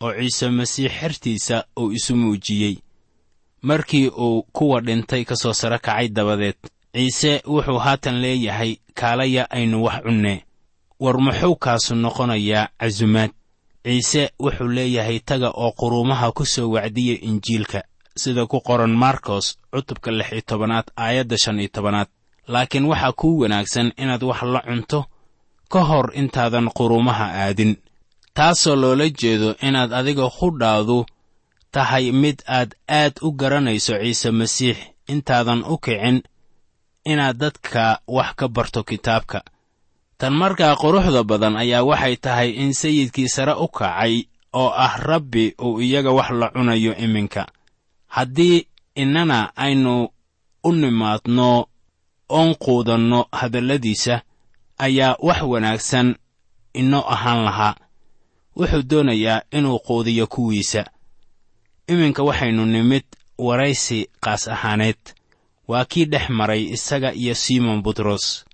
oo 0.00 0.12
ciise 0.12 0.48
masiix 0.50 0.92
xertiisa 1.00 1.64
uu 1.80 1.92
isu 1.92 2.16
muujiyey. 2.16 2.76
Markii 3.62 4.08
uu 4.08 4.42
kuwa 4.52 4.80
dhintay 4.80 5.24
ka 5.24 5.36
soo 5.36 5.52
saro 5.52 5.78
kacay 5.78 6.08
dabadeed 6.08 6.56
ciise 6.94 7.42
wuxuu 7.46 7.78
haatan 7.78 8.20
leeyahay 8.20 8.76
kaalaya 8.94 9.50
aynu 9.50 9.84
wax 9.84 10.02
cunnee 10.02 10.44
war 11.00 11.18
muxuu 11.18 11.56
kaasu 11.56 11.94
noqonayaa 11.94 12.68
casumaad 12.80 13.30
ciise 13.84 14.30
wuxuu 14.40 14.68
leeyahay 14.68 15.18
taga 15.18 15.50
oo 15.50 15.72
quruumaha 15.72 16.32
ku 16.32 16.44
soo 16.46 16.70
wacdiya 16.70 17.16
injiilka 17.20 17.82
sida 18.16 18.46
ku 18.46 18.60
qoran 18.60 18.92
markos 18.96 19.58
cutubka 19.72 20.10
lix 20.10 20.32
iyo 20.32 20.40
tobanaad 20.46 20.84
aayadda 20.96 21.38
shan 21.38 21.60
iyo 21.60 21.68
tobanaad. 21.68 22.08
Laakiin 22.48 22.84
waxaa 22.84 23.12
kuu 23.12 23.38
wanaagsan 23.38 23.92
inaad 23.96 24.22
wax 24.22 24.42
la 24.42 24.60
cunto 24.60 25.04
ka 25.74 25.82
hor 25.90 26.06
intaadan 26.14 26.70
quruumaha 26.76 27.26
aadin. 27.44 27.72
Taasoo 28.36 28.76
loola 28.82 29.06
jeedo 29.20 29.50
inaad 29.66 29.90
adiga 29.98 30.26
qudhaadu 30.38 30.98
tahay 31.74 32.06
mid 32.22 32.38
aad 32.58 32.70
aad 33.00 33.14
u 33.26 33.28
garanayso 33.40 33.94
ciise 34.02 34.30
masiix 34.30 34.78
intaadan 35.12 35.60
u 35.72 35.74
kicin 35.84 36.16
inaad 37.12 37.36
dadka 37.42 37.98
wax 38.16 38.30
ka 38.38 38.46
barto 38.48 38.80
kitaabka. 38.88 39.38
Tan 40.18 40.34
markaa 40.40 40.76
quruxda 40.82 41.22
badan 41.30 41.56
ayaa 41.62 41.82
waxay 41.90 42.16
tahay 42.24 42.50
in 42.62 42.72
sayidkii 42.80 43.28
sare 43.34 43.54
u 43.64 43.66
kacay 43.78 44.14
oo 44.60 44.70
ah 44.86 44.94
rabbi 45.08 45.44
uu 45.66 45.80
iyaga 45.86 46.10
wax 46.18 46.30
la 46.40 46.46
cunayo 46.54 46.92
iminka. 47.04 47.42
Haddii 48.14 48.66
innana 49.02 49.38
aynu 49.64 49.94
u 50.64 50.70
nimaadno 50.72 51.66
oon 52.28 52.50
quudanno 52.62 53.26
hadalladiisa 53.38 54.22
ayaa 54.78 55.16
wax 55.20 55.42
wanaagsan 55.42 56.16
inoo 56.74 57.04
ahaan 57.14 57.44
lahaa. 57.44 57.74
Wuxuu 58.56 58.82
doonayaa 58.82 59.42
inuu 59.50 59.78
quudiyo 59.78 60.26
kuwiisa. 60.26 60.84
Iminka 61.88 62.22
waxaynu 62.22 62.66
nimid 62.66 63.04
waraysi 63.38 64.08
qaas 64.20 64.48
ahaaneed. 64.48 64.96
Waa 65.68 65.84
kii 65.84 66.04
dhex 66.04 66.28
maray 66.28 66.62
isaga 66.62 67.12
iyo 67.12 67.34
simon 67.34 67.82
butros. 67.82 68.44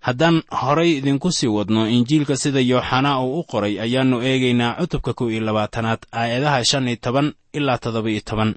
Haddaan 0.00 0.42
horay 0.50 0.90
idinku 0.98 1.32
sii 1.32 1.46
wadno 1.46 1.88
injiilka 1.88 2.36
sida 2.36 2.60
yooxanaa 2.60 3.20
uu 3.20 3.40
u 3.40 3.44
qoray 3.44 3.80
ayaannu 3.80 4.22
eegaynaa 4.22 4.74
cutubka 4.74 5.12
kow 5.12 5.30
iyo 5.30 5.40
labaatanaad 5.40 5.98
aayadaha 6.12 6.64
shan 6.64 6.88
iyo 6.88 6.96
toban 6.96 7.34
ilaa 7.52 7.78
toddoba 7.78 8.10
iyo 8.10 8.20
toban. 8.20 8.54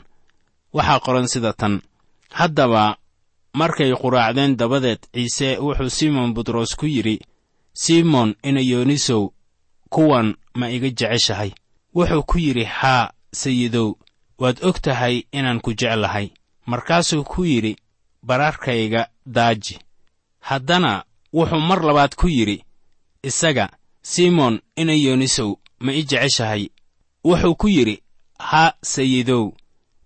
Waxaa 0.73 0.99
qoran 0.99 1.27
sida 1.27 1.53
tan. 1.53 1.81
Haddaba 2.29 2.97
markay 3.53 3.91
quraacdeen 4.01 4.55
dabadeed 4.57 4.99
ciise 5.13 5.57
wuxuu 5.59 5.89
simon 5.89 6.33
butros 6.33 6.75
ku 6.75 6.85
yidhi 6.85 7.19
simon 7.73 8.35
inayoonisow 8.43 9.29
kuwan 9.89 10.35
ma 10.55 10.69
iga 10.69 10.89
jeceshahay? 10.89 11.51
Wuxuu 11.95 12.23
ku 12.23 12.37
yidhi 12.39 12.63
haa 12.63 13.11
sayidow 13.33 13.95
waad 14.39 14.57
og 14.63 14.81
tahay 14.81 15.23
inaan 15.31 15.59
ku 15.61 15.73
jeclahay. 15.73 16.29
Markaasuu 16.65 17.23
ku 17.23 17.45
yidhi 17.45 17.75
bararkayga 18.23 19.07
daaji. 19.25 19.79
Haddana 20.39 21.03
wuxuu 21.33 21.59
mar 21.59 21.81
labaad 21.83 22.15
ku 22.15 22.27
yidhi 22.27 22.63
isaga 23.23 23.69
simon 24.01 24.61
inayoonisow 24.75 25.55
ma 25.79 25.91
i 25.93 26.03
jeceshahay? 26.03 26.69
Wuxuu 27.23 27.55
ku 27.55 27.67
yidhi 27.67 28.01
haa 28.39 28.73
sayidow 28.81 29.53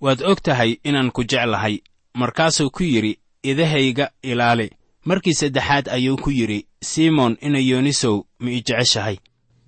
waad 0.01 0.21
og 0.23 0.41
tahay 0.41 0.79
inaan 0.83 1.11
ku 1.11 1.23
jeclahay. 1.23 1.79
Markaasuu 2.13 2.69
ku 2.69 2.83
yidhi 2.83 3.19
idahayga 3.51 4.09
ilaali. 4.23 4.69
Markii 5.05 5.33
saddexaad 5.33 5.89
ayuu 5.89 6.17
ku 6.17 6.31
yidhi 6.31 6.65
simon 6.81 7.37
inayoonisow 7.41 8.23
ma 8.39 8.49
i 8.51 8.61
jeceshahay? 8.67 9.17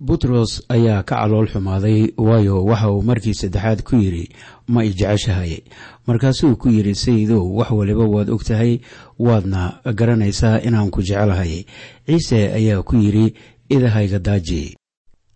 Butros 0.00 0.62
ayaa 0.68 1.02
ka 1.02 1.16
calool 1.16 1.46
xumaaday 1.52 2.12
waayo 2.16 2.64
waxa 2.64 2.90
uu 2.90 3.02
markii 3.02 3.34
saddexaad 3.34 3.82
ku 3.82 3.96
yidhi 3.96 4.28
ma 4.68 4.84
i 4.84 4.90
jeceshahay. 4.94 5.62
Markaasuu 6.06 6.56
ku 6.56 6.68
yidhi 6.68 6.94
sayidow 6.94 7.42
wax 7.58 7.70
waliba 7.70 8.04
waad 8.14 8.30
og 8.30 8.42
tahay 8.44 8.78
waadna 9.18 9.80
garanaysaa 9.94 10.58
inaan 10.66 10.90
ku 10.90 11.02
jecelahay. 11.02 11.64
Ciise 12.06 12.52
ayaa 12.58 12.82
ku 12.82 12.96
yidhi 12.96 13.34
idahayga 13.70 14.18
daaji. 14.18 14.76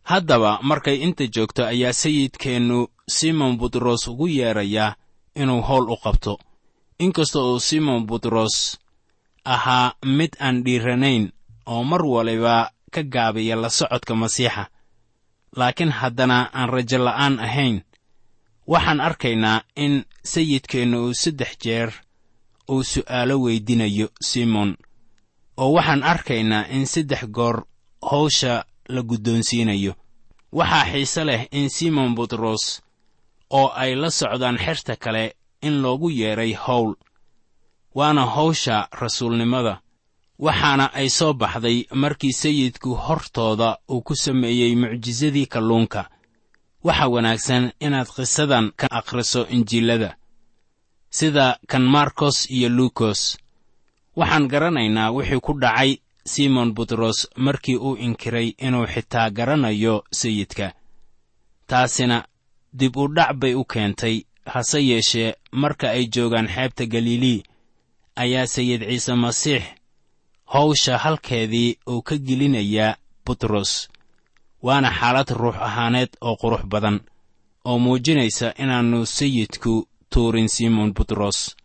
Haddaba 0.03 0.59
markay 0.63 0.97
inta 1.07 1.27
joogto 1.27 1.67
ayaa 1.67 1.93
sayidkeennu 1.93 2.87
simon 3.09 3.57
butros 3.59 4.09
ugu 4.09 4.29
yeedrayaa 4.29 4.95
inuu 5.35 5.61
howl 5.63 5.91
u 5.91 5.97
qabto 6.05 6.39
inkasta 7.05 7.39
uu 7.49 7.61
simon 7.69 8.01
butros 8.09 8.55
ahaa 9.55 9.87
mid 10.19 10.33
aan 10.47 10.57
dhiiranayn 10.65 11.25
oo 11.73 11.83
mar 11.91 12.03
waliba 12.15 12.57
ka 12.95 13.03
gaabiya 13.15 13.57
la 13.63 13.69
socodka 13.79 14.15
masiixa. 14.23 14.65
Laakiin 15.59 15.93
haddana 15.99 16.39
aan 16.59 16.69
rajo 16.75 16.99
la'aan 17.07 17.35
ahayn 17.47 17.77
waxaan 18.73 19.01
arkaynaa 19.09 19.59
in 19.85 19.95
sayidkeennu 20.33 20.99
uu 21.07 21.15
saddex 21.23 21.53
jeer 21.65 21.91
uu 22.73 22.83
su'aalo 22.93 23.35
weydinayo 23.45 24.07
simon 24.31 24.71
oo 25.63 25.71
waxaan 25.77 26.03
arkaynaa 26.13 26.65
in 26.77 26.87
saddex 26.93 27.23
goor 27.37 27.57
hawsha 28.11 28.55
la 28.95 29.01
guddoonsiinayo. 29.11 29.93
Waxaa 30.59 30.85
xiise 30.93 31.23
leh 31.29 31.43
in 31.59 31.69
simon 31.77 32.11
butros 32.17 32.65
oo 33.59 33.69
ay 33.83 33.93
la 34.03 34.11
socdaan 34.11 34.59
xerta 34.65 34.95
kale 35.05 35.25
in 35.63 35.81
loogu 35.83 36.11
yeedhay 36.11 36.53
howl 36.55 36.95
waana 37.95 38.27
hawsha 38.27 38.89
rasuulnimada. 39.01 39.81
Waxaana 40.39 40.87
ay 40.95 41.09
soo 41.09 41.33
baxday 41.33 41.87
markii 42.03 42.33
sayidku 42.33 42.95
hortooda 42.95 43.79
uu 43.91 44.01
ku 44.03 44.15
sameeyey 44.17 44.75
mucjisadii 44.77 45.47
kalluunka. 45.47 46.11
Waxa 46.85 47.09
wanaagsan 47.09 47.73
inaad 47.81 48.09
qisadan 48.17 48.73
ka 48.77 48.87
akhriso 48.91 49.47
injiilada 49.47 50.17
sida 51.11 51.59
kan 51.69 51.83
markos 51.85 52.51
iyo 52.51 52.69
luukos 52.69 53.21
waxaan 54.17 54.49
garanaynaa 54.49 55.11
wixii 55.11 55.41
ku 55.41 55.53
dhacay 55.61 55.91
simon 56.25 56.73
butros 56.75 57.29
markii 57.37 57.77
uu 57.77 57.97
inkiray 57.97 58.49
inuu 58.59 58.87
xitaa 58.87 59.31
garanayo 59.31 60.05
sayidka. 60.11 60.73
Taasina 61.67 62.25
dib 62.73 62.97
u 62.97 63.09
dhac 63.09 63.37
bay 63.41 63.55
u 63.55 63.65
keentay 63.65 64.25
hase 64.45 64.87
yeeshee 64.87 65.35
marka 65.53 65.91
ay 65.91 66.07
joogaan 66.07 66.49
xeebta 66.49 66.87
galilii 66.87 67.43
ayaa 68.17 68.47
sayid 68.47 68.83
ciise 68.89 69.15
masiix 69.15 69.63
hawsha 70.45 70.99
halkeedii 70.99 71.79
uu 71.89 72.03
ka 72.03 72.17
gelinayaa 72.17 72.97
butros 73.27 73.89
waana 74.63 74.91
xaalad 74.91 75.29
ruux 75.31 75.57
ahaaneed 75.57 76.11
oo 76.21 76.37
qurux 76.37 76.65
badan 76.67 77.01
oo 77.65 77.79
muujinaysa 77.79 78.55
inaannu 78.63 79.07
sayidku 79.07 79.89
tuurin 80.11 80.49
simon 80.49 80.95
butros 80.95 81.57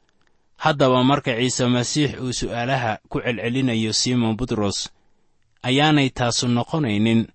haddaba 0.58 1.04
marka 1.04 1.32
ciise 1.36 1.66
masiix 1.68 2.12
uu 2.20 2.34
su'aalaha 2.34 2.98
ku 3.10 3.20
celcelinayo 3.22 3.94
simon 3.94 4.38
butros 4.38 4.90
ayaanay 5.64 6.10
taasu 6.10 6.48
noqonaynin 6.48 7.28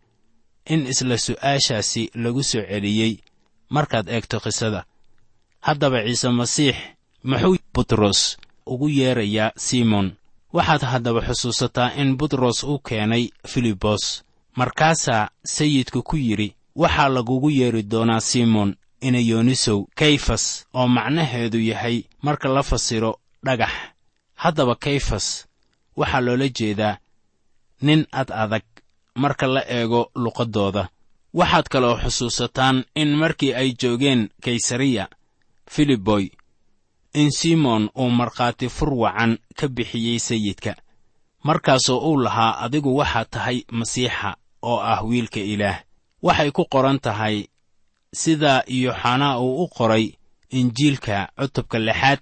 in 0.72 0.87
isla 0.87 1.18
su'aashaasi 1.18 2.11
lagu 2.14 2.42
soo 2.42 2.62
celiyey. 2.70 3.18
Markaad 3.68 4.09
eegto 4.09 4.40
qisada 4.40 4.85
haddaba 5.66 5.98
ciise 6.07 6.29
masiix 6.38 6.77
muxuu 7.29 7.57
butros 7.75 8.20
ugu 8.72 8.88
yeedrayaa 8.98 9.53
simon. 9.66 10.07
Waxaad 10.57 10.83
haddaba 10.92 11.20
xusuusataa 11.29 11.94
in 12.01 12.16
butros 12.18 12.59
uu 12.64 12.79
keenay 12.88 13.25
filibos 13.51 14.03
markaasaa 14.59 15.31
sayidku 15.55 16.03
ku 16.09 16.16
yidhi 16.16 16.48
waxaa 16.83 17.09
lagugu 17.09 17.48
yeedhi 17.59 17.83
doonaa 17.92 18.20
simon 18.20 18.70
inayoonisow 19.07 19.79
kayfas 19.98 20.44
oo 20.79 20.88
macnaheedu 20.96 21.59
yahay 21.70 21.96
marka 22.22 22.48
la 22.48 22.62
fasiro 22.62 23.12
dhagax. 23.46 23.70
Haddaba 24.42 24.75
kayfas 24.85 25.27
waxaa 25.96 26.20
loola 26.27 26.48
jeedaa 26.59 26.98
nin 27.87 28.07
ad 28.20 28.29
adag 28.42 28.62
marka 29.22 29.46
la 29.55 29.62
eego 29.77 30.11
luqaddooda 30.22 30.88
waxaad 31.35 31.66
kaloo 31.72 31.96
xusuusataan 32.05 32.85
in 32.94 33.11
markii 33.16 33.53
ay 33.55 33.68
joogeen 33.81 34.29
kaysariya 34.44 35.05
filiboy 35.72 36.24
in 37.20 37.30
simon 37.30 37.82
uu 38.02 38.11
markhaati 38.11 38.68
fur 38.76 38.90
wacan 39.02 39.32
ka 39.58 39.66
bixiyey 39.68 40.18
sayidka. 40.18 40.72
Markaasoo 41.44 41.98
uu 42.08 42.16
lahaa 42.24 42.58
adigu 42.64 42.96
waxaad 42.96 43.26
tahay 43.30 43.58
masiixa 43.78 44.30
oo 44.62 44.78
ah 44.92 45.00
wiilka 45.08 45.40
ilaah. 45.52 45.78
Waxay 46.22 46.50
ku 46.56 46.64
qoran 46.72 46.98
tahay 47.06 47.37
sida 48.20 48.64
yooxanaa 48.68 49.38
uu 49.44 49.64
u 49.64 49.68
qoray 49.76 50.06
injiilka 50.58 51.16
cutubka 51.38 51.78
lixaad 51.78 52.20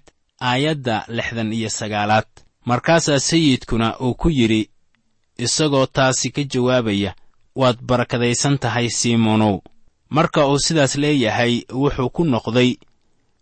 aayadda 0.49 1.05
lixdan 1.07 1.53
iyo 1.53 1.69
sagaalaad. 1.69 2.27
Markaasaa 2.65 3.19
sayidkuna 3.19 3.87
uu 3.99 4.13
ku 4.13 4.29
yidhi 4.29 4.69
isagoo 5.37 5.85
taasi 5.85 6.29
ka 6.31 6.43
jawaabaya 6.43 7.15
waad 7.55 7.77
barakadaysan 7.81 8.57
tahay 8.57 8.89
simonow 8.89 9.59
marka 10.09 10.47
uu 10.47 10.59
sidaas 10.59 10.95
leeyahay 10.95 11.63
wuxuu 11.73 12.09
ku 12.09 12.23
noqday 12.25 12.75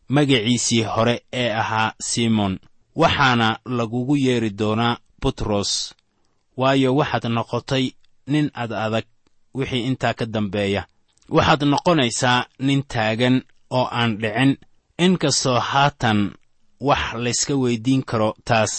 magaciisii 0.10 0.84
hore 0.84 1.16
ee 1.34 1.52
ahaa 1.62 1.94
simon 2.02 2.60
waxaana 2.96 3.60
lagugu 3.66 4.16
yeedhi 4.26 4.50
doonaa 4.60 4.98
butros 5.22 5.72
waayo 6.58 6.96
waxaad 7.00 7.26
noqotay 7.38 7.86
nin 8.32 8.52
ad 8.54 8.72
adag 8.86 9.06
wixii 9.58 9.86
intaa 9.90 10.14
ka 10.14 10.26
dambeeya. 10.26 10.82
Waxaad 11.36 11.62
noqonaysaa 11.72 12.46
nin 12.60 12.82
taagan 12.94 13.36
oo 13.78 13.88
aan 14.00 14.12
dhicin. 14.22 14.52
Inkastoo 15.06 15.60
haatan 15.60 16.20
wax 16.88 17.04
layska 17.24 17.54
weyddiin 17.56 18.04
karo 18.10 18.30
taas. 18.46 18.74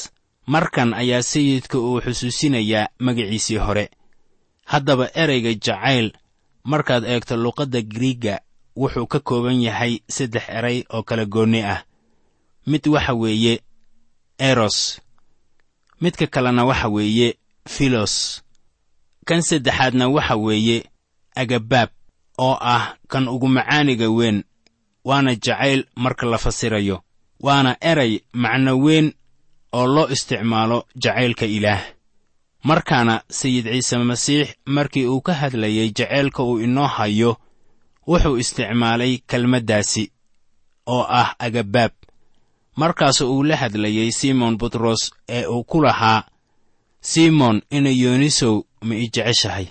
Markan 0.47 0.95
ayaa 0.95 1.23
sayidka 1.23 1.79
uu 1.79 2.01
xusuusinayaa 2.05 2.89
magaciisii 2.99 3.57
hore. 3.67 3.91
Haddaba 4.65 5.07
ereyga 5.23 5.53
jacayl 5.65 6.13
markaad 6.65 7.05
eegto 7.05 7.37
luqadda 7.37 7.81
griiga 7.83 8.35
wuxuu 8.81 9.07
ka 9.13 9.19
kooban 9.29 9.59
yahay 9.67 9.93
saddex 10.15 10.45
eray 10.59 10.79
oo 10.95 11.03
kala 11.09 11.25
goonni 11.35 11.61
ah. 11.75 11.81
Mid 12.71 12.85
waxa 12.95 13.13
weeye 13.23 13.55
eros. 14.49 15.01
Midka 16.01 16.27
kalena 16.35 16.63
waxa 16.71 16.89
weeye 16.95 17.29
filos 17.75 18.15
kan 19.27 19.43
saddexaadna 19.49 20.05
waxa 20.17 20.37
weeye 20.45 20.79
agabaab 21.41 21.91
oo 22.47 22.57
ah 22.75 22.85
kan 23.11 23.29
ugu 23.35 23.49
macaaniga 23.57 24.09
weyn 24.19 24.39
waana 25.05 25.33
jacayl 25.45 25.81
marka 26.03 26.25
la 26.27 26.39
fasirayo 26.45 26.97
waana 27.47 27.73
eray 27.91 28.13
macno 28.43 28.73
weyn 28.85 29.07
oo 29.73 29.87
loo 29.95 30.09
isticmaalo 30.15 30.79
jacaylka 31.03 31.47
ilaah. 31.57 31.83
Markaana 32.65 33.23
sayid 33.29 33.65
ciise 33.73 33.97
masiix 33.99 34.49
markii 34.67 35.07
uu 35.07 35.21
ka 35.21 35.33
hadlayay 35.41 35.89
jacaylka 35.99 36.43
uu 36.43 36.61
inoo 36.61 36.87
hayo 36.87 37.37
wuxuu 38.11 38.37
isticmaalay 38.43 39.13
kelmaddaasi 39.31 40.05
oo 40.95 41.05
ah 41.21 41.31
agabaab. 41.47 41.93
Markaas 42.81 43.21
uu 43.21 43.43
la 43.49 43.57
hadlayey 43.63 44.11
simon 44.21 44.55
butros 44.61 45.03
ee 45.29 45.45
uu 45.47 45.65
ku 45.71 45.79
lahaa 45.87 46.21
simon 47.13 47.57
inayoonisow 47.77 48.55
ma 48.87 48.95
i 48.95 49.07
jeceshahay? 49.15 49.67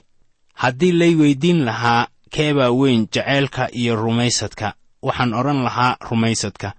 Haddii 0.61 0.91
lay 0.99 1.13
weyddiin 1.21 1.59
lahaa 1.65 2.07
keebaa 2.33 2.71
weyn 2.79 3.07
jaceylka 3.13 3.63
iyo 3.79 3.95
rumaysadka 3.95 4.67
waxaan 5.01 5.33
odhan 5.39 5.63
lahaa 5.63 5.97
rumaysadka. 6.09 6.69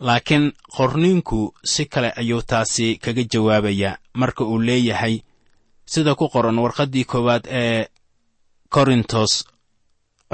Laakiin 0.00 0.52
qorniinku 0.76 1.54
si 1.64 1.84
kale 1.92 2.10
ayuu 2.20 2.42
taasi 2.42 2.96
kaga 3.04 3.22
jawaabayaa 3.32 3.98
marka 4.14 4.44
uu 4.44 4.58
leeyahay 4.58 5.14
sida 5.86 6.14
ku 6.14 6.28
qoran 6.28 6.58
warqaddii 6.58 7.04
koowaad 7.04 7.44
ee 7.62 7.86
korintos 8.74 9.32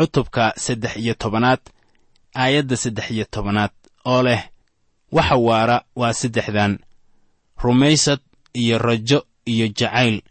cutubka 0.00 0.52
saddex 0.56 0.96
iyo 0.96 1.14
tobanaad 1.14 1.60
aayadda 2.34 2.76
saddex 2.76 3.10
iyo 3.10 3.24
tobanaad 3.30 3.70
oo 4.04 4.22
leh 4.22 4.42
waxa 5.12 5.36
waara 5.36 5.76
waa 5.96 6.12
saddexdan 6.12 6.78
rumaysad 7.62 8.20
iyo 8.62 8.78
rajo 8.78 9.26
iyo 9.44 9.66
jacayl 9.68 10.22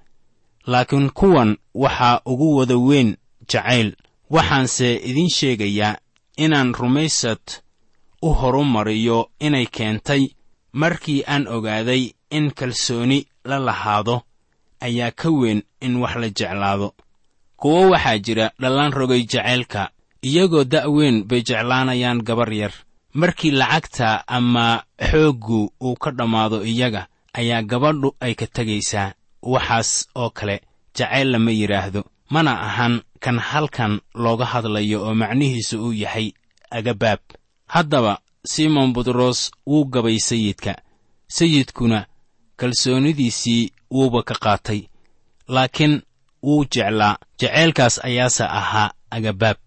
laakiin 0.66 1.10
kuwan 1.10 1.58
waxaa 1.74 2.22
ugu 2.26 2.56
wada 2.58 2.78
weyn 2.78 3.18
jacayl. 3.52 3.96
Waxaanse 4.30 4.96
idiin 5.10 5.30
sheegayaa 5.30 5.98
inaan 6.38 6.74
rumaysad 6.74 7.42
u 8.22 8.34
horumariyo 8.34 9.30
inay 9.40 9.66
keentay. 9.66 10.28
Markii 10.74 11.24
aan 11.28 11.48
ogaaday 11.48 12.14
in 12.30 12.52
kalsooni 12.52 13.26
la 13.46 13.60
lahaado 13.60 14.22
ayaa 14.80 15.12
ka 15.12 15.30
weyn 15.30 15.64
in 15.82 15.96
wax 16.02 16.16
la 16.16 16.30
jeclaado 16.30 16.94
kuwo 17.60 17.90
waxaa 17.92 18.18
jira 18.26 18.52
dhallaan 18.62 18.94
rogay 18.94 19.24
jacaylka 19.32 19.82
iyagoo 20.28 20.64
da'weyn 20.64 21.24
bay 21.30 21.42
jeclaanayaan 21.48 22.22
gabar 22.28 22.54
yar. 22.54 22.74
Markii 23.14 23.52
lacagta 23.52 24.24
ama 24.28 24.84
xooggu 25.12 25.74
uu 25.82 25.96
ka 25.96 26.12
dhammaado 26.12 26.64
iyaga 26.66 27.08
ayaa 27.34 27.62
gabadhu 27.62 28.16
ay 28.20 28.34
ka 28.36 28.48
tegaysaa 28.48 29.14
waxaas 29.42 30.08
oo 30.16 30.30
kale 30.30 30.62
jacayl 30.96 31.32
lama 31.32 31.52
yidhaahdo 31.52 32.04
mana 32.30 32.52
ahan 32.68 33.02
kan 33.20 33.40
halkan 33.40 34.00
looga 34.14 34.46
hadlayo 34.46 34.98
oo 35.06 35.14
macnihiisu 35.16 35.76
uu 35.86 35.94
yahay 35.94 36.32
agabaab. 36.72 37.20
Haddaba 37.68 38.20
simon 38.46 38.94
butros 38.94 39.52
wuu 39.68 39.86
gabay 39.86 40.20
sayidka. 40.20 40.76
Sayidkuna 41.28 42.06
kalsoonidiisii 42.58 43.72
wuuba 43.92 44.24
ka 44.24 44.36
qaatay. 44.36 44.82
Laakiin 45.48 46.02
wuu 46.44 46.66
jeclaa 46.74 47.18
jaceylkaas 47.40 48.00
ayaase 48.06 48.44
ahaa 48.44 48.92
agabaab. 49.12 49.58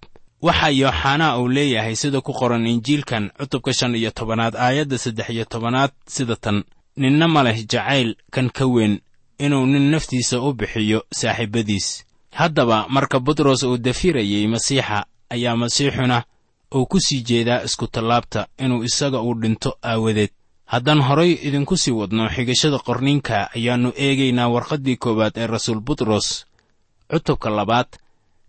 Waxaa 0.43 0.69
yooxanaa 0.71 1.39
uu 1.39 1.49
leeyahay 1.49 1.97
sida 1.97 2.21
ku 2.21 2.33
qoran 2.33 2.67
injiilkan 2.67 3.31
cutubka 3.39 3.73
shan 3.73 3.95
iyo 3.95 4.11
tobanaad 4.11 4.55
aayadda 4.57 4.99
saddex 4.99 5.29
iyo 5.31 5.45
tobanaad 5.45 5.91
sida 6.09 6.37
tan 6.37 6.65
ninna 6.97 7.29
ma 7.29 7.43
leh 7.43 7.59
jacayl 7.73 8.15
kan 8.31 8.51
ka 8.51 8.67
weyn 8.67 9.01
inuu 9.39 9.67
nin 9.67 9.91
naftiisa 9.91 10.41
u 10.41 10.53
bixiyo 10.53 11.05
saaxiibbadiis 11.13 12.05
haddaba 12.31 12.87
marka 12.89 13.21
butros 13.21 13.63
uu 13.63 13.77
dafirayey 13.79 14.47
masiixa 14.47 15.05
ayaa 15.31 15.57
masiixuna 15.57 16.23
uu 16.75 16.87
ku 16.87 17.01
sii 17.01 17.23
jeedaa 17.23 17.63
iskutallaabta 17.63 18.47
inuu 18.59 18.85
isaga 18.85 19.21
uu 19.21 19.35
dhinto 19.35 19.77
aawadeed. 19.83 20.31
Haddaan 20.67 21.01
horay 21.03 21.33
idinku 21.43 21.77
sii 21.77 21.91
wadno 22.01 22.29
xigashada 22.35 22.79
qorniinka 22.79 23.51
ayaannu 23.57 23.93
eegaynaa 23.97 24.49
warqaddii 24.49 24.97
koowaad 24.97 25.33
ee 25.37 25.47
rasuul 25.47 25.81
butros 25.81 26.47
cutubka 27.13 27.51
labaad 27.51 27.87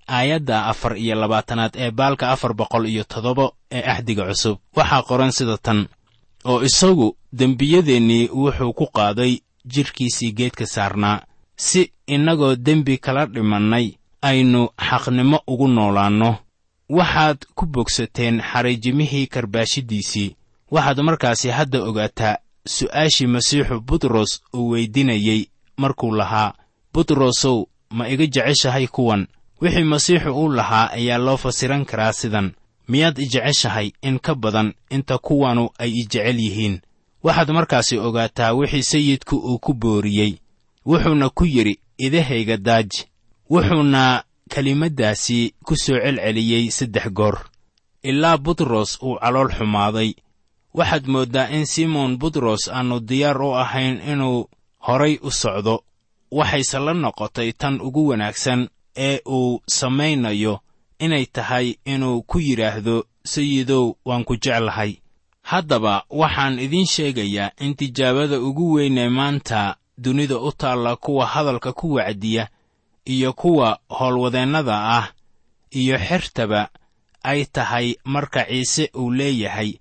aayadda 0.07 0.65
afar 0.71 0.97
iyo 0.97 1.15
labaatanaad 1.15 1.73
ee 1.75 1.91
baalka 1.91 2.31
afar 2.31 2.53
boqol 2.53 2.85
iyo 2.87 3.03
toddoba 3.03 3.51
ee 3.71 3.83
axdiga 3.91 4.23
cusub. 4.29 4.57
Waxaa 4.75 5.01
qoran 5.03 5.31
sida 5.31 5.57
tan 5.57 5.87
oo 6.45 6.61
isagu 6.63 7.15
dembiyadeennii 7.33 8.29
wuxuu 8.33 8.73
ku 8.73 8.85
qaaday 8.95 9.33
jidhkiisii 9.73 10.31
geedka 10.37 10.65
saarnaa 10.65 11.23
si 11.55 11.91
innagoo 12.07 12.55
dembi 12.55 12.97
kala 12.97 13.25
dhimannay 13.25 13.87
aynu 14.21 14.69
xaqnimo 14.89 15.39
ugu 15.47 15.67
noolaanno. 15.67 16.35
Waxaad 16.89 17.37
ku 17.55 17.65
bogsateen 17.65 18.41
xariijimihii 18.41 19.27
karbaashiddiisii 19.27 20.35
waxaad 20.71 20.99
markaasi 21.01 21.49
hadda 21.49 21.83
ogaataa 21.83 22.37
su'aashii 22.67 23.27
masiixu 23.27 23.81
butros 23.81 24.41
uu 24.53 24.69
weydinayey 24.69 25.41
markuu 25.77 26.11
lahaa. 26.11 26.53
Butrosow 26.93 27.65
ma 27.97 28.03
iga 28.09 28.25
jeceshahay 28.33 28.87
kuwan. 28.87 29.27
Wixii 29.61 29.83
masiixu 29.83 30.31
uu 30.39 30.49
lahaa 30.57 30.91
ayaa 30.97 31.17
loo 31.17 31.37
fasiran 31.37 31.85
karaa 31.85 32.13
sidan. 32.13 32.51
Miyaad 32.87 33.17
i 33.19 33.25
jeceshahay 33.33 33.87
in 34.01 34.19
ka 34.19 34.35
badan 34.35 34.73
inta 34.95 35.17
kuwanu 35.17 35.69
ay 35.79 35.91
i 35.91 36.03
jecel 36.11 36.39
yihiin? 36.45 36.81
Waxaad 37.23 37.49
markaasi 37.57 37.97
ogaataa 37.97 38.53
wixii 38.53 38.83
sayidku 38.83 39.35
uu 39.37 39.59
ku 39.59 39.73
booriyey. 39.73 40.31
Wuxuuna 40.85 41.29
ku 41.29 41.45
yidhi 41.45 41.79
idahayga 41.97 42.57
daaji. 42.57 43.05
Wuxuuna 43.49 44.23
kelimaddaasi 44.49 45.39
ku 45.65 45.75
soo 45.75 45.99
celceliyey 46.03 46.71
saddex 46.71 47.07
goor. 47.17 47.37
Ilaa 48.03 48.37
butros 48.37 48.99
uu 49.01 49.15
calool 49.21 49.49
xumaaday. 49.57 50.11
Waxaad 50.73 51.05
mooddaa 51.07 51.49
in 51.49 51.65
simon 51.65 52.17
butros 52.17 52.67
aannu 52.67 52.99
diyaar 52.99 53.41
u 53.41 53.55
ahayn 53.55 54.01
inuu 54.11 54.49
horay 54.87 55.19
u 55.21 55.31
socdo 55.31 55.83
waxayse 56.37 56.79
la 56.85 56.93
noqotay 57.03 57.49
tan 57.61 57.75
ugu 57.87 58.01
wanaagsan 58.09 58.61
ee 59.07 59.19
uu 59.37 59.61
samaynayo 59.79 60.53
inay 60.99 61.25
tahay 61.35 61.67
inuu 61.93 62.21
ku 62.29 62.37
yidhaahdo 62.47 62.95
sayidow 63.33 63.85
waan 64.05 64.23
ku 64.27 64.35
jeclahay. 64.43 64.91
Haddaba 65.49 65.93
waxaan 66.09 66.59
idiin 66.65 66.85
sheegayaa 66.93 67.51
in 67.65 67.75
tijaabada 67.75 68.37
ugu 68.47 68.65
weynee 68.73 69.09
maanta 69.09 69.75
dunida 69.97 70.37
u 70.37 70.51
taalla 70.51 70.95
kuwa 70.95 71.25
hadalka 71.25 71.71
ku 71.73 71.93
wacdiya 71.93 72.47
iyo 73.05 73.33
kuwa 73.33 73.79
howlwadeennada 73.89 74.75
ah 74.97 75.07
iyo 75.71 75.97
xertaba 76.07 76.69
ay 77.23 77.45
tahay 77.45 77.95
marka 78.03 78.45
ciise 78.45 78.89
uu 78.95 79.11
leeyahay 79.11 79.73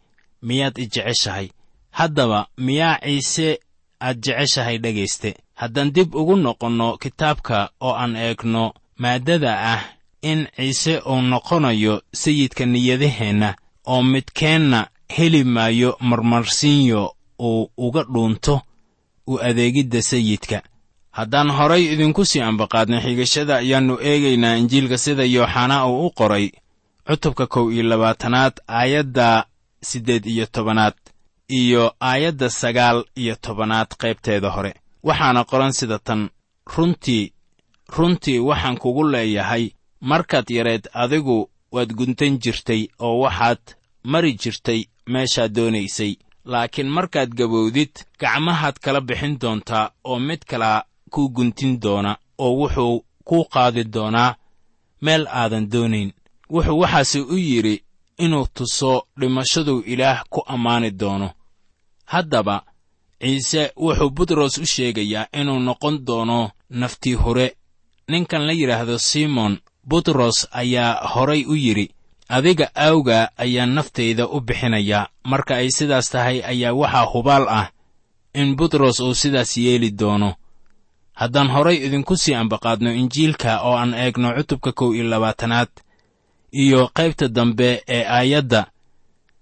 miyaad 0.42 0.78
i 0.78 0.86
jeceshahay? 0.86 1.48
Haddaba 1.90 2.46
miyaa 2.58 2.98
ciise 3.04 3.60
aad 4.00 4.18
jeceshahay 4.24 4.78
dhegayste 4.78 5.36
haddaan 5.62 5.90
dib 5.96 6.14
ugu 6.20 6.36
noqonno 6.36 6.88
kitaabka 7.02 7.56
oo 7.86 7.94
aan 8.02 8.16
eegno 8.16 8.64
maaddada 9.02 9.52
ah 9.74 9.82
in 10.30 10.40
ciise 10.56 10.94
uu 11.10 11.20
noqonayo 11.32 11.94
sayidka 12.22 12.64
niyadaheenna 12.66 13.48
oo 13.92 14.02
midkeenna 14.12 14.80
heli 15.16 15.44
maayo 15.44 15.90
marmarsiinyo 16.00 17.02
uu 17.48 17.70
uga 17.86 18.02
dhuunto 18.12 18.54
u 19.26 19.38
adeegidda 19.48 20.02
sayidka. 20.02 20.58
Haddaan 21.10 21.50
horay 21.58 21.84
idinku 21.94 22.24
sii 22.24 22.40
ambaqaadno 22.50 22.96
xigashada 23.04 23.54
ayaannu 23.62 23.94
eegaynaa 24.10 24.56
injiilka 24.60 24.98
sida 25.04 25.24
yooxanaa 25.34 25.86
uu 25.86 26.06
u 26.06 26.10
qoray 26.18 26.46
cutubka 27.06 27.46
kow 27.46 27.66
iyo 27.72 27.82
labaatanaad 27.82 28.54
aayadda 28.68 29.44
siddeed 29.88 30.24
iyo 30.26 30.46
tobanaad 30.46 30.94
iyo 31.48 31.94
aayadda 32.00 32.50
sagaal 32.50 32.98
iyo 33.16 33.34
tobanaad 33.44 33.90
qaybteeda 34.00 34.50
hore 34.50 34.72
waxaana 35.06 35.44
qoran 35.50 35.72
sida 35.72 35.98
tan 35.98 36.30
runtii 36.76 37.32
runtii 37.96 38.38
waxaan 38.48 38.76
kugu 38.82 39.02
leeyahay 39.12 39.64
markaad 40.00 40.46
yareed 40.56 40.84
adigu 41.02 41.50
waad 41.74 41.90
guntan 41.98 42.38
jirtay 42.42 42.82
oo 42.98 43.18
waxaad 43.24 43.62
mari 44.04 44.32
jirtay 44.42 44.80
meeshaad 45.12 45.52
doonaysay. 45.56 46.14
Laakiin 46.44 46.88
markaad 46.96 47.30
gabowdid 47.38 47.94
gacmahaad 48.20 48.76
kala 48.84 49.00
bixin 49.00 49.38
doontaa 49.40 49.90
oo 50.04 50.18
mid 50.18 50.42
kalaa 50.50 50.82
kuu 51.10 51.28
guntin 51.36 51.80
doona 51.82 52.16
oo 52.38 52.52
wuxuu 52.60 53.04
kuu 53.24 53.44
qaadi 53.52 53.84
doonaa 53.94 54.34
meel 55.04 55.26
aadan 55.40 55.70
doonayn. 55.72 56.10
Wuxuu 56.54 56.78
waxaase 56.82 57.20
u 57.20 57.36
yidhi 57.36 57.84
inuu 58.18 58.46
tuso 58.54 59.06
dhimashaduu 59.20 59.80
ilaah 59.92 60.24
ku 60.30 60.40
ammaani 60.46 60.90
doono. 60.90 61.30
Haddaba 62.04 62.62
ciise 63.22 63.62
wuxuu 63.76 64.10
butros 64.16 64.58
u 64.58 64.66
sheegayaa 64.66 65.26
inuu 65.40 65.58
noqon 65.68 65.94
doono 66.06 66.50
naftii 66.70 67.14
hore. 67.14 67.46
Ninkan 68.08 68.42
la 68.46 68.52
yidhaahdo 68.52 68.98
simon 68.98 69.58
butros 69.88 70.48
ayaa 70.52 71.06
horay 71.14 71.44
u 71.46 71.54
yidhi 71.64 71.86
adiga 72.28 72.66
aawgaa 72.76 73.28
ayaan 73.44 73.72
naftayda 73.76 74.24
u 74.28 74.40
bixinayaa 74.40 75.08
marka 75.30 75.52
ay 75.56 75.68
sidaas 75.70 76.10
tahay 76.10 76.38
ayaa 76.52 76.72
waxaa 76.80 77.06
hubaal 77.12 77.44
ah 77.48 77.66
in 78.34 78.56
butros 78.56 79.00
uu 79.00 79.14
sidaas 79.14 79.56
yeeli 79.56 79.90
doono. 79.90 80.30
Haddaan 81.20 81.48
horay 81.54 81.76
idinku 81.86 82.16
sii 82.16 82.34
ambaqaadno 82.34 82.90
injiilka 83.00 83.60
oo 83.62 83.76
aan 83.76 83.94
eegno 83.94 84.28
cutubka 84.36 84.72
kow 84.72 84.94
iyo 84.94 85.04
labaatanaad 85.12 85.68
iyo 86.52 86.90
qaybta 86.96 87.28
dambe 87.28 87.82
ee 87.88 88.04
aayadda 88.16 88.66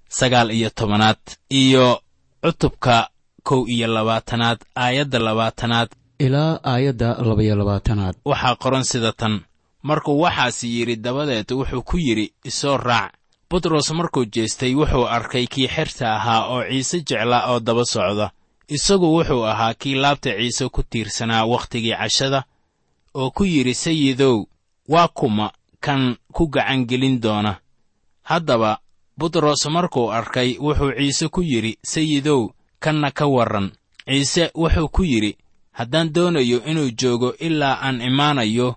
sagaal 0.09 0.51
iyo 0.51 0.71
tobanaad 0.71 1.23
iyo 1.51 2.01
cutubka 2.45 3.09
kow 3.43 3.65
iyo 3.69 3.87
labaatanaad 3.87 4.59
aayadda 4.77 5.19
labaatanaad. 5.19 5.89
Ilaa 6.19 6.61
aayadda 6.65 7.15
labaiyo 7.29 7.57
labaatanaad. 7.57 8.15
Waxaa 8.25 8.57
qoran 8.57 8.85
sida 8.85 9.13
tan. 9.13 9.41
Markuu 9.83 10.21
waxaas 10.21 10.65
yidhi 10.65 10.97
dabadeed 10.97 11.51
wuxuu 11.53 11.83
ku 11.83 11.97
yidhi 11.99 12.33
isoo 12.45 12.77
raac. 12.77 13.13
Butros 13.51 13.91
markuu 13.91 14.25
jeestay 14.25 14.75
wuxuu 14.75 15.07
arkay 15.09 15.47
kii 15.47 15.69
xerta 15.69 16.15
ahaa 16.17 16.47
oo 16.49 16.63
ciise 16.71 17.01
jeclaa 17.09 17.47
oo 17.53 17.61
daba 17.61 17.85
socda. 17.85 18.31
Isagu 18.69 19.17
wuxuu 19.17 19.45
ahaa 19.47 19.75
kii 19.75 19.95
laabta 19.95 20.31
ciise 20.39 20.69
ku 20.69 20.83
tiirsanaa 20.83 21.45
wakhtigii 21.47 21.97
cashada 21.97 22.45
oo 23.15 23.31
ku 23.31 23.45
yidhi 23.45 23.75
sayidow 23.75 24.47
waa 24.89 25.09
kuma 25.09 25.51
kan 25.81 26.17
ku 26.33 26.47
gacan 26.49 26.87
gelin 26.87 27.21
doona. 27.21 27.57
Haddaba 28.23 28.79
butros 29.19 29.67
markuu 29.67 30.13
arkay 30.13 30.59
wuxuu 30.61 30.93
ciise 30.99 31.29
ku 31.29 31.43
yidhi 31.43 31.79
sayidow 31.83 32.51
kanna 32.83 33.11
ka 33.11 33.27
warran. 33.27 33.69
Ciise 34.07 34.45
wuxuu 34.55 34.89
ku 34.89 35.03
yidhi 35.05 35.33
haddaan 35.73 36.13
doonayo 36.15 36.59
inuu 36.71 36.91
joogo 37.01 37.31
ilaa 37.47 37.79
aan 37.87 38.01
imaanayo 38.01 38.69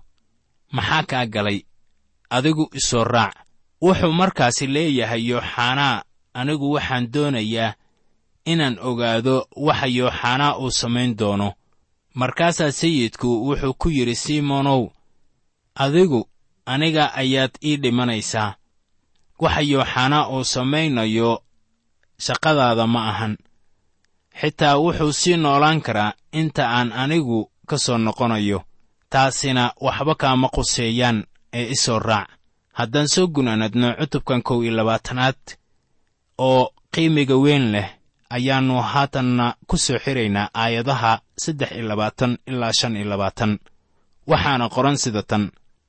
maxaa 0.72 1.02
kaa 1.10 1.26
galay? 1.26 1.58
Adigu 2.30 2.64
isoo 2.78 3.04
raac. 3.04 3.34
Wuxuu 3.82 4.12
markaasi 4.12 4.66
leeyahay 4.74 5.22
yooxanaa 5.30 6.02
anigu 6.38 6.66
waxaan 6.74 7.04
doonayaa 7.12 7.74
inaan 8.44 8.76
ogaado 8.88 9.36
waxa 9.66 9.86
yooxanaa 9.98 10.58
uu 10.58 10.70
samayn 10.70 11.16
doono. 11.18 11.48
Markaasaa 12.14 12.72
sayidku 12.72 13.28
wuxuu 13.48 13.74
ku 13.80 13.88
yidhi 13.96 14.14
simonow 14.14 14.82
adigu 15.74 16.28
aniga 16.66 17.04
ayaad 17.14 17.50
ii 17.64 17.76
dhimanaysaa. 17.82 18.54
Waxa 19.42 19.60
yooxanaa 19.60 20.28
uu 20.34 20.44
samaynayo 20.44 21.42
shaqadaada 22.24 22.86
ma 22.86 23.00
ahan 23.10 23.34
xitaa 24.40 24.76
wuxuu 24.82 25.12
sii 25.12 25.36
noolaan 25.36 25.80
karaa 25.86 26.12
inta 26.40 26.64
aan 26.76 26.92
anigu 26.92 27.50
ka 27.68 27.76
soo 27.84 27.98
noqonayo 27.98 28.58
taasina 29.12 29.64
waxba 29.84 30.14
kaama 30.22 30.48
quseeyaan 30.54 31.18
ee 31.58 31.66
isoo 31.74 31.98
raac. 31.98 32.28
Haddaan 32.78 33.08
soo 33.14 33.26
gunaanadno 33.34 33.88
cutubkan 34.00 34.42
kow 34.42 34.58
iyo 34.64 34.72
labaatanaad 34.76 35.40
oo 36.38 36.62
qiimiga 36.94 37.36
weyn 37.44 37.72
leh 37.72 37.88
ayaannu 38.30 38.82
haatanna 38.92 39.46
ku 39.68 39.76
soo 39.84 39.98
xiraynaa 40.04 40.48
aayadaha 40.62 41.12
saddex 41.42 41.70
iyo 41.72 41.88
labaatan 41.88 42.38
ilaa 42.46 42.72
shan 42.78 42.96
iyo 42.96 43.08
labaatan. 43.12 43.58
Waxaana 44.30 44.68
qoran 44.74 44.96
sida 45.02 45.22
tan 45.22 45.44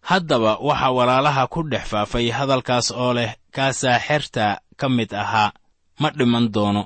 haddaba 0.10 0.52
waxaa 0.68 0.92
walaalaha 0.98 1.48
ku 1.48 1.60
dhex 1.72 1.84
faafay 1.92 2.30
hadalkaas 2.38 2.92
oo 2.92 3.14
leh 3.18 3.32
kaasaa 3.56 4.00
xerta 4.08 4.46
ka 4.80 4.90
mid 4.90 5.12
ahaa 5.14 5.52
ma 6.00 6.10
dhiman 6.18 6.46
doono 6.54 6.84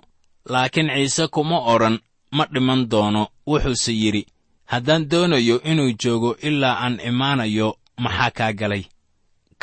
laakiin 0.53 0.89
ciise 0.95 1.27
kuma 1.27 1.57
odhan 1.73 1.99
ma 2.35 2.43
dhiman 2.53 2.81
doono 2.91 3.23
wuxuuse 3.47 3.91
yidhi 4.01 4.23
haddaan 4.71 5.03
doonayo 5.11 5.55
inuu 5.71 5.91
joogo 6.03 6.31
ilaa 6.47 6.75
aan 6.83 6.99
imaanayo 7.09 7.67
maxaa 8.03 8.31
kaa 8.37 8.53
galay? 8.59 8.83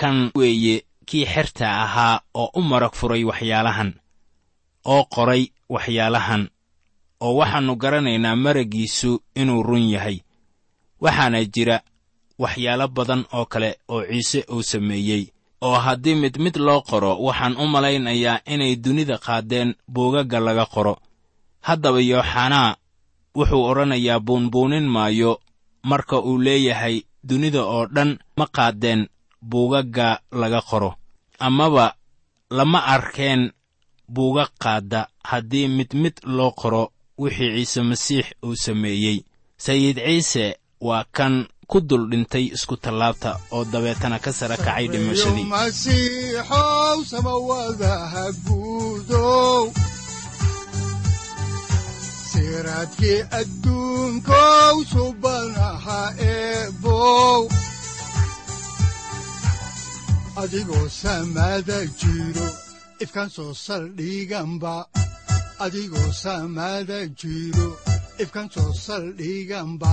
Kan 0.01 0.17
weeye 0.39 0.77
kii 1.09 1.27
xerta 1.33 1.67
ahaa 1.85 2.21
oo 2.35 2.51
u 2.55 2.61
marag 2.71 2.93
furay 2.99 3.25
waxyaalahan 3.31 3.91
oo 4.85 5.05
qoray 5.15 5.43
waxyaalahan 5.75 6.43
oo 7.25 7.35
waxaannu 7.39 7.75
garanaynaa 7.83 8.37
maraggiisu 8.45 9.11
inuu 9.41 9.63
run 9.63 9.87
yahay. 9.95 10.19
Waxaana 11.01 11.45
jira 11.55 11.81
waxyaalo 12.43 12.87
badan 12.97 13.23
oo 13.37 13.45
kale 13.53 13.71
oo 13.89 14.03
ciise 14.11 14.41
uu 14.55 14.63
sameeyey 14.63 15.23
oo 15.61 15.79
haddii 15.85 16.15
mid 16.15 16.37
mid 16.39 16.57
loo 16.57 16.81
qoro 16.81 17.17
waxaan 17.27 17.57
u 17.57 17.67
malaynayaa 17.67 18.41
inay 18.47 18.77
dunida 18.77 19.19
qaadeen 19.19 19.75
buugagga 19.89 20.41
laga 20.41 20.67
qoro. 20.67 20.95
Haddaba 21.67 22.01
yooxanaa 22.01 22.77
wuxuu 23.37 23.65
odhanayaa 23.71 24.21
buunbuunin 24.21 24.87
maayo 24.95 25.41
marka 25.83 26.17
uu 26.21 26.39
leeyahay 26.39 26.97
dunida 27.29 27.63
oo 27.65 27.87
dhan 27.87 28.19
ma 28.37 28.47
qaadeen 28.57 29.09
buugagga 29.51 30.21
laga 30.33 30.61
qoro. 30.61 30.95
Amaba 31.39 31.95
lama 32.51 32.79
arkeen 32.95 33.53
buugag 34.09 34.51
qaadda 34.63 35.09
haddii 35.25 35.69
mid 35.69 35.91
mid 35.95 36.17
loo 36.25 36.51
qoro 36.51 36.93
wixii 37.19 37.53
ciise 37.57 37.83
masiix 37.83 38.27
uu 38.45 38.57
sameeyey. 38.57 39.25
Sayid 39.57 39.97
ciise 40.07 40.57
waa 40.81 41.05
kan 41.17 41.47
ku 41.71 41.79
dul 41.89 42.05
dhintay 42.11 42.45
isku 42.57 42.75
tallaabta 42.85 43.31
oo 43.55 43.65
dabeetana 43.73 44.19
ka 44.25 44.31
sara 44.39 44.57
kacay 44.67 44.87
dhimashadii. 44.93 45.47
Masiixow 45.55 46.99
samawadaha 47.11 48.25
guudow 48.47 49.63
siraadkii 52.31 53.21
adduunkow 53.41 54.75
subanaha 54.93 56.01
adigoo 60.43 60.89
samada 61.03 61.79
jiro 62.01 62.47
ifkan 63.03 63.29
soo 63.35 63.53
saldhiganba 63.67 64.75
saldhiganba 68.87 69.93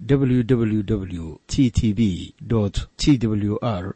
www 0.00 1.36
t 1.46 1.70
t 1.70 1.94
b 1.94 2.34
t 2.96 3.18
w 3.26 3.58
r 3.62 3.94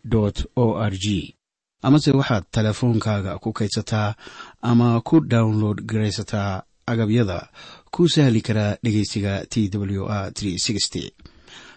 o 0.56 0.78
r 0.78 0.92
g 0.98 1.34
amase 1.82 2.10
waxaad 2.10 2.44
teleefoonkaaga 2.50 3.38
ku 3.38 3.52
kaydsataa 3.52 4.14
ama 4.62 5.00
ku 5.00 5.20
download 5.20 5.82
garaysataa 5.82 6.62
agabyada 6.86 7.48
ku 7.90 8.08
sahli 8.08 8.40
karaa 8.40 8.76
dhegeysiga 8.82 9.46
t 9.46 9.68
w 9.72 10.04
r 10.08 10.32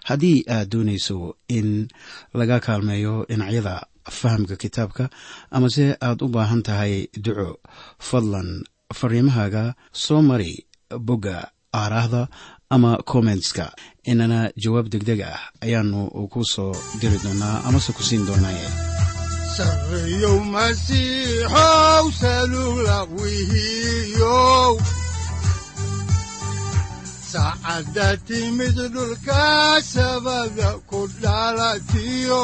haddii 0.04 0.44
aad 0.50 0.70
doonayso 0.70 1.36
in 1.48 1.88
laga 2.34 2.60
kaalmeeyo 2.60 3.26
dhinacyada 3.30 3.76
fahamka 4.12 4.56
kitaabka 4.56 5.10
amase 5.52 5.86
aad 6.02 6.20
u 6.26 6.28
baahan 6.28 6.62
tahay 6.68 7.08
duco 7.24 7.50
fadlan 8.00 8.64
fariimahaaga 9.00 9.64
soo 9.92 10.22
mari 10.22 10.52
bogga 11.08 11.38
aaraahda 11.82 12.28
ama 12.76 12.92
kommentska 13.12 13.66
inana 14.12 14.40
jawaab 14.64 14.88
degdeg 14.94 15.22
ah 15.32 15.40
ayaanu 15.66 16.00
ku 16.34 16.40
soo 16.54 16.74
diri 17.00 17.18
doonaa 17.24 17.56
amase 17.68 17.92
ku 17.98 18.04
siin 18.08 18.24
doonaaye 18.28 18.68
sareyow 19.56 20.38
timid 28.28 28.78
dhulka 28.94 29.82
sabada 29.94 30.70
ku 30.90 31.00
dhalatiyo 31.22 32.44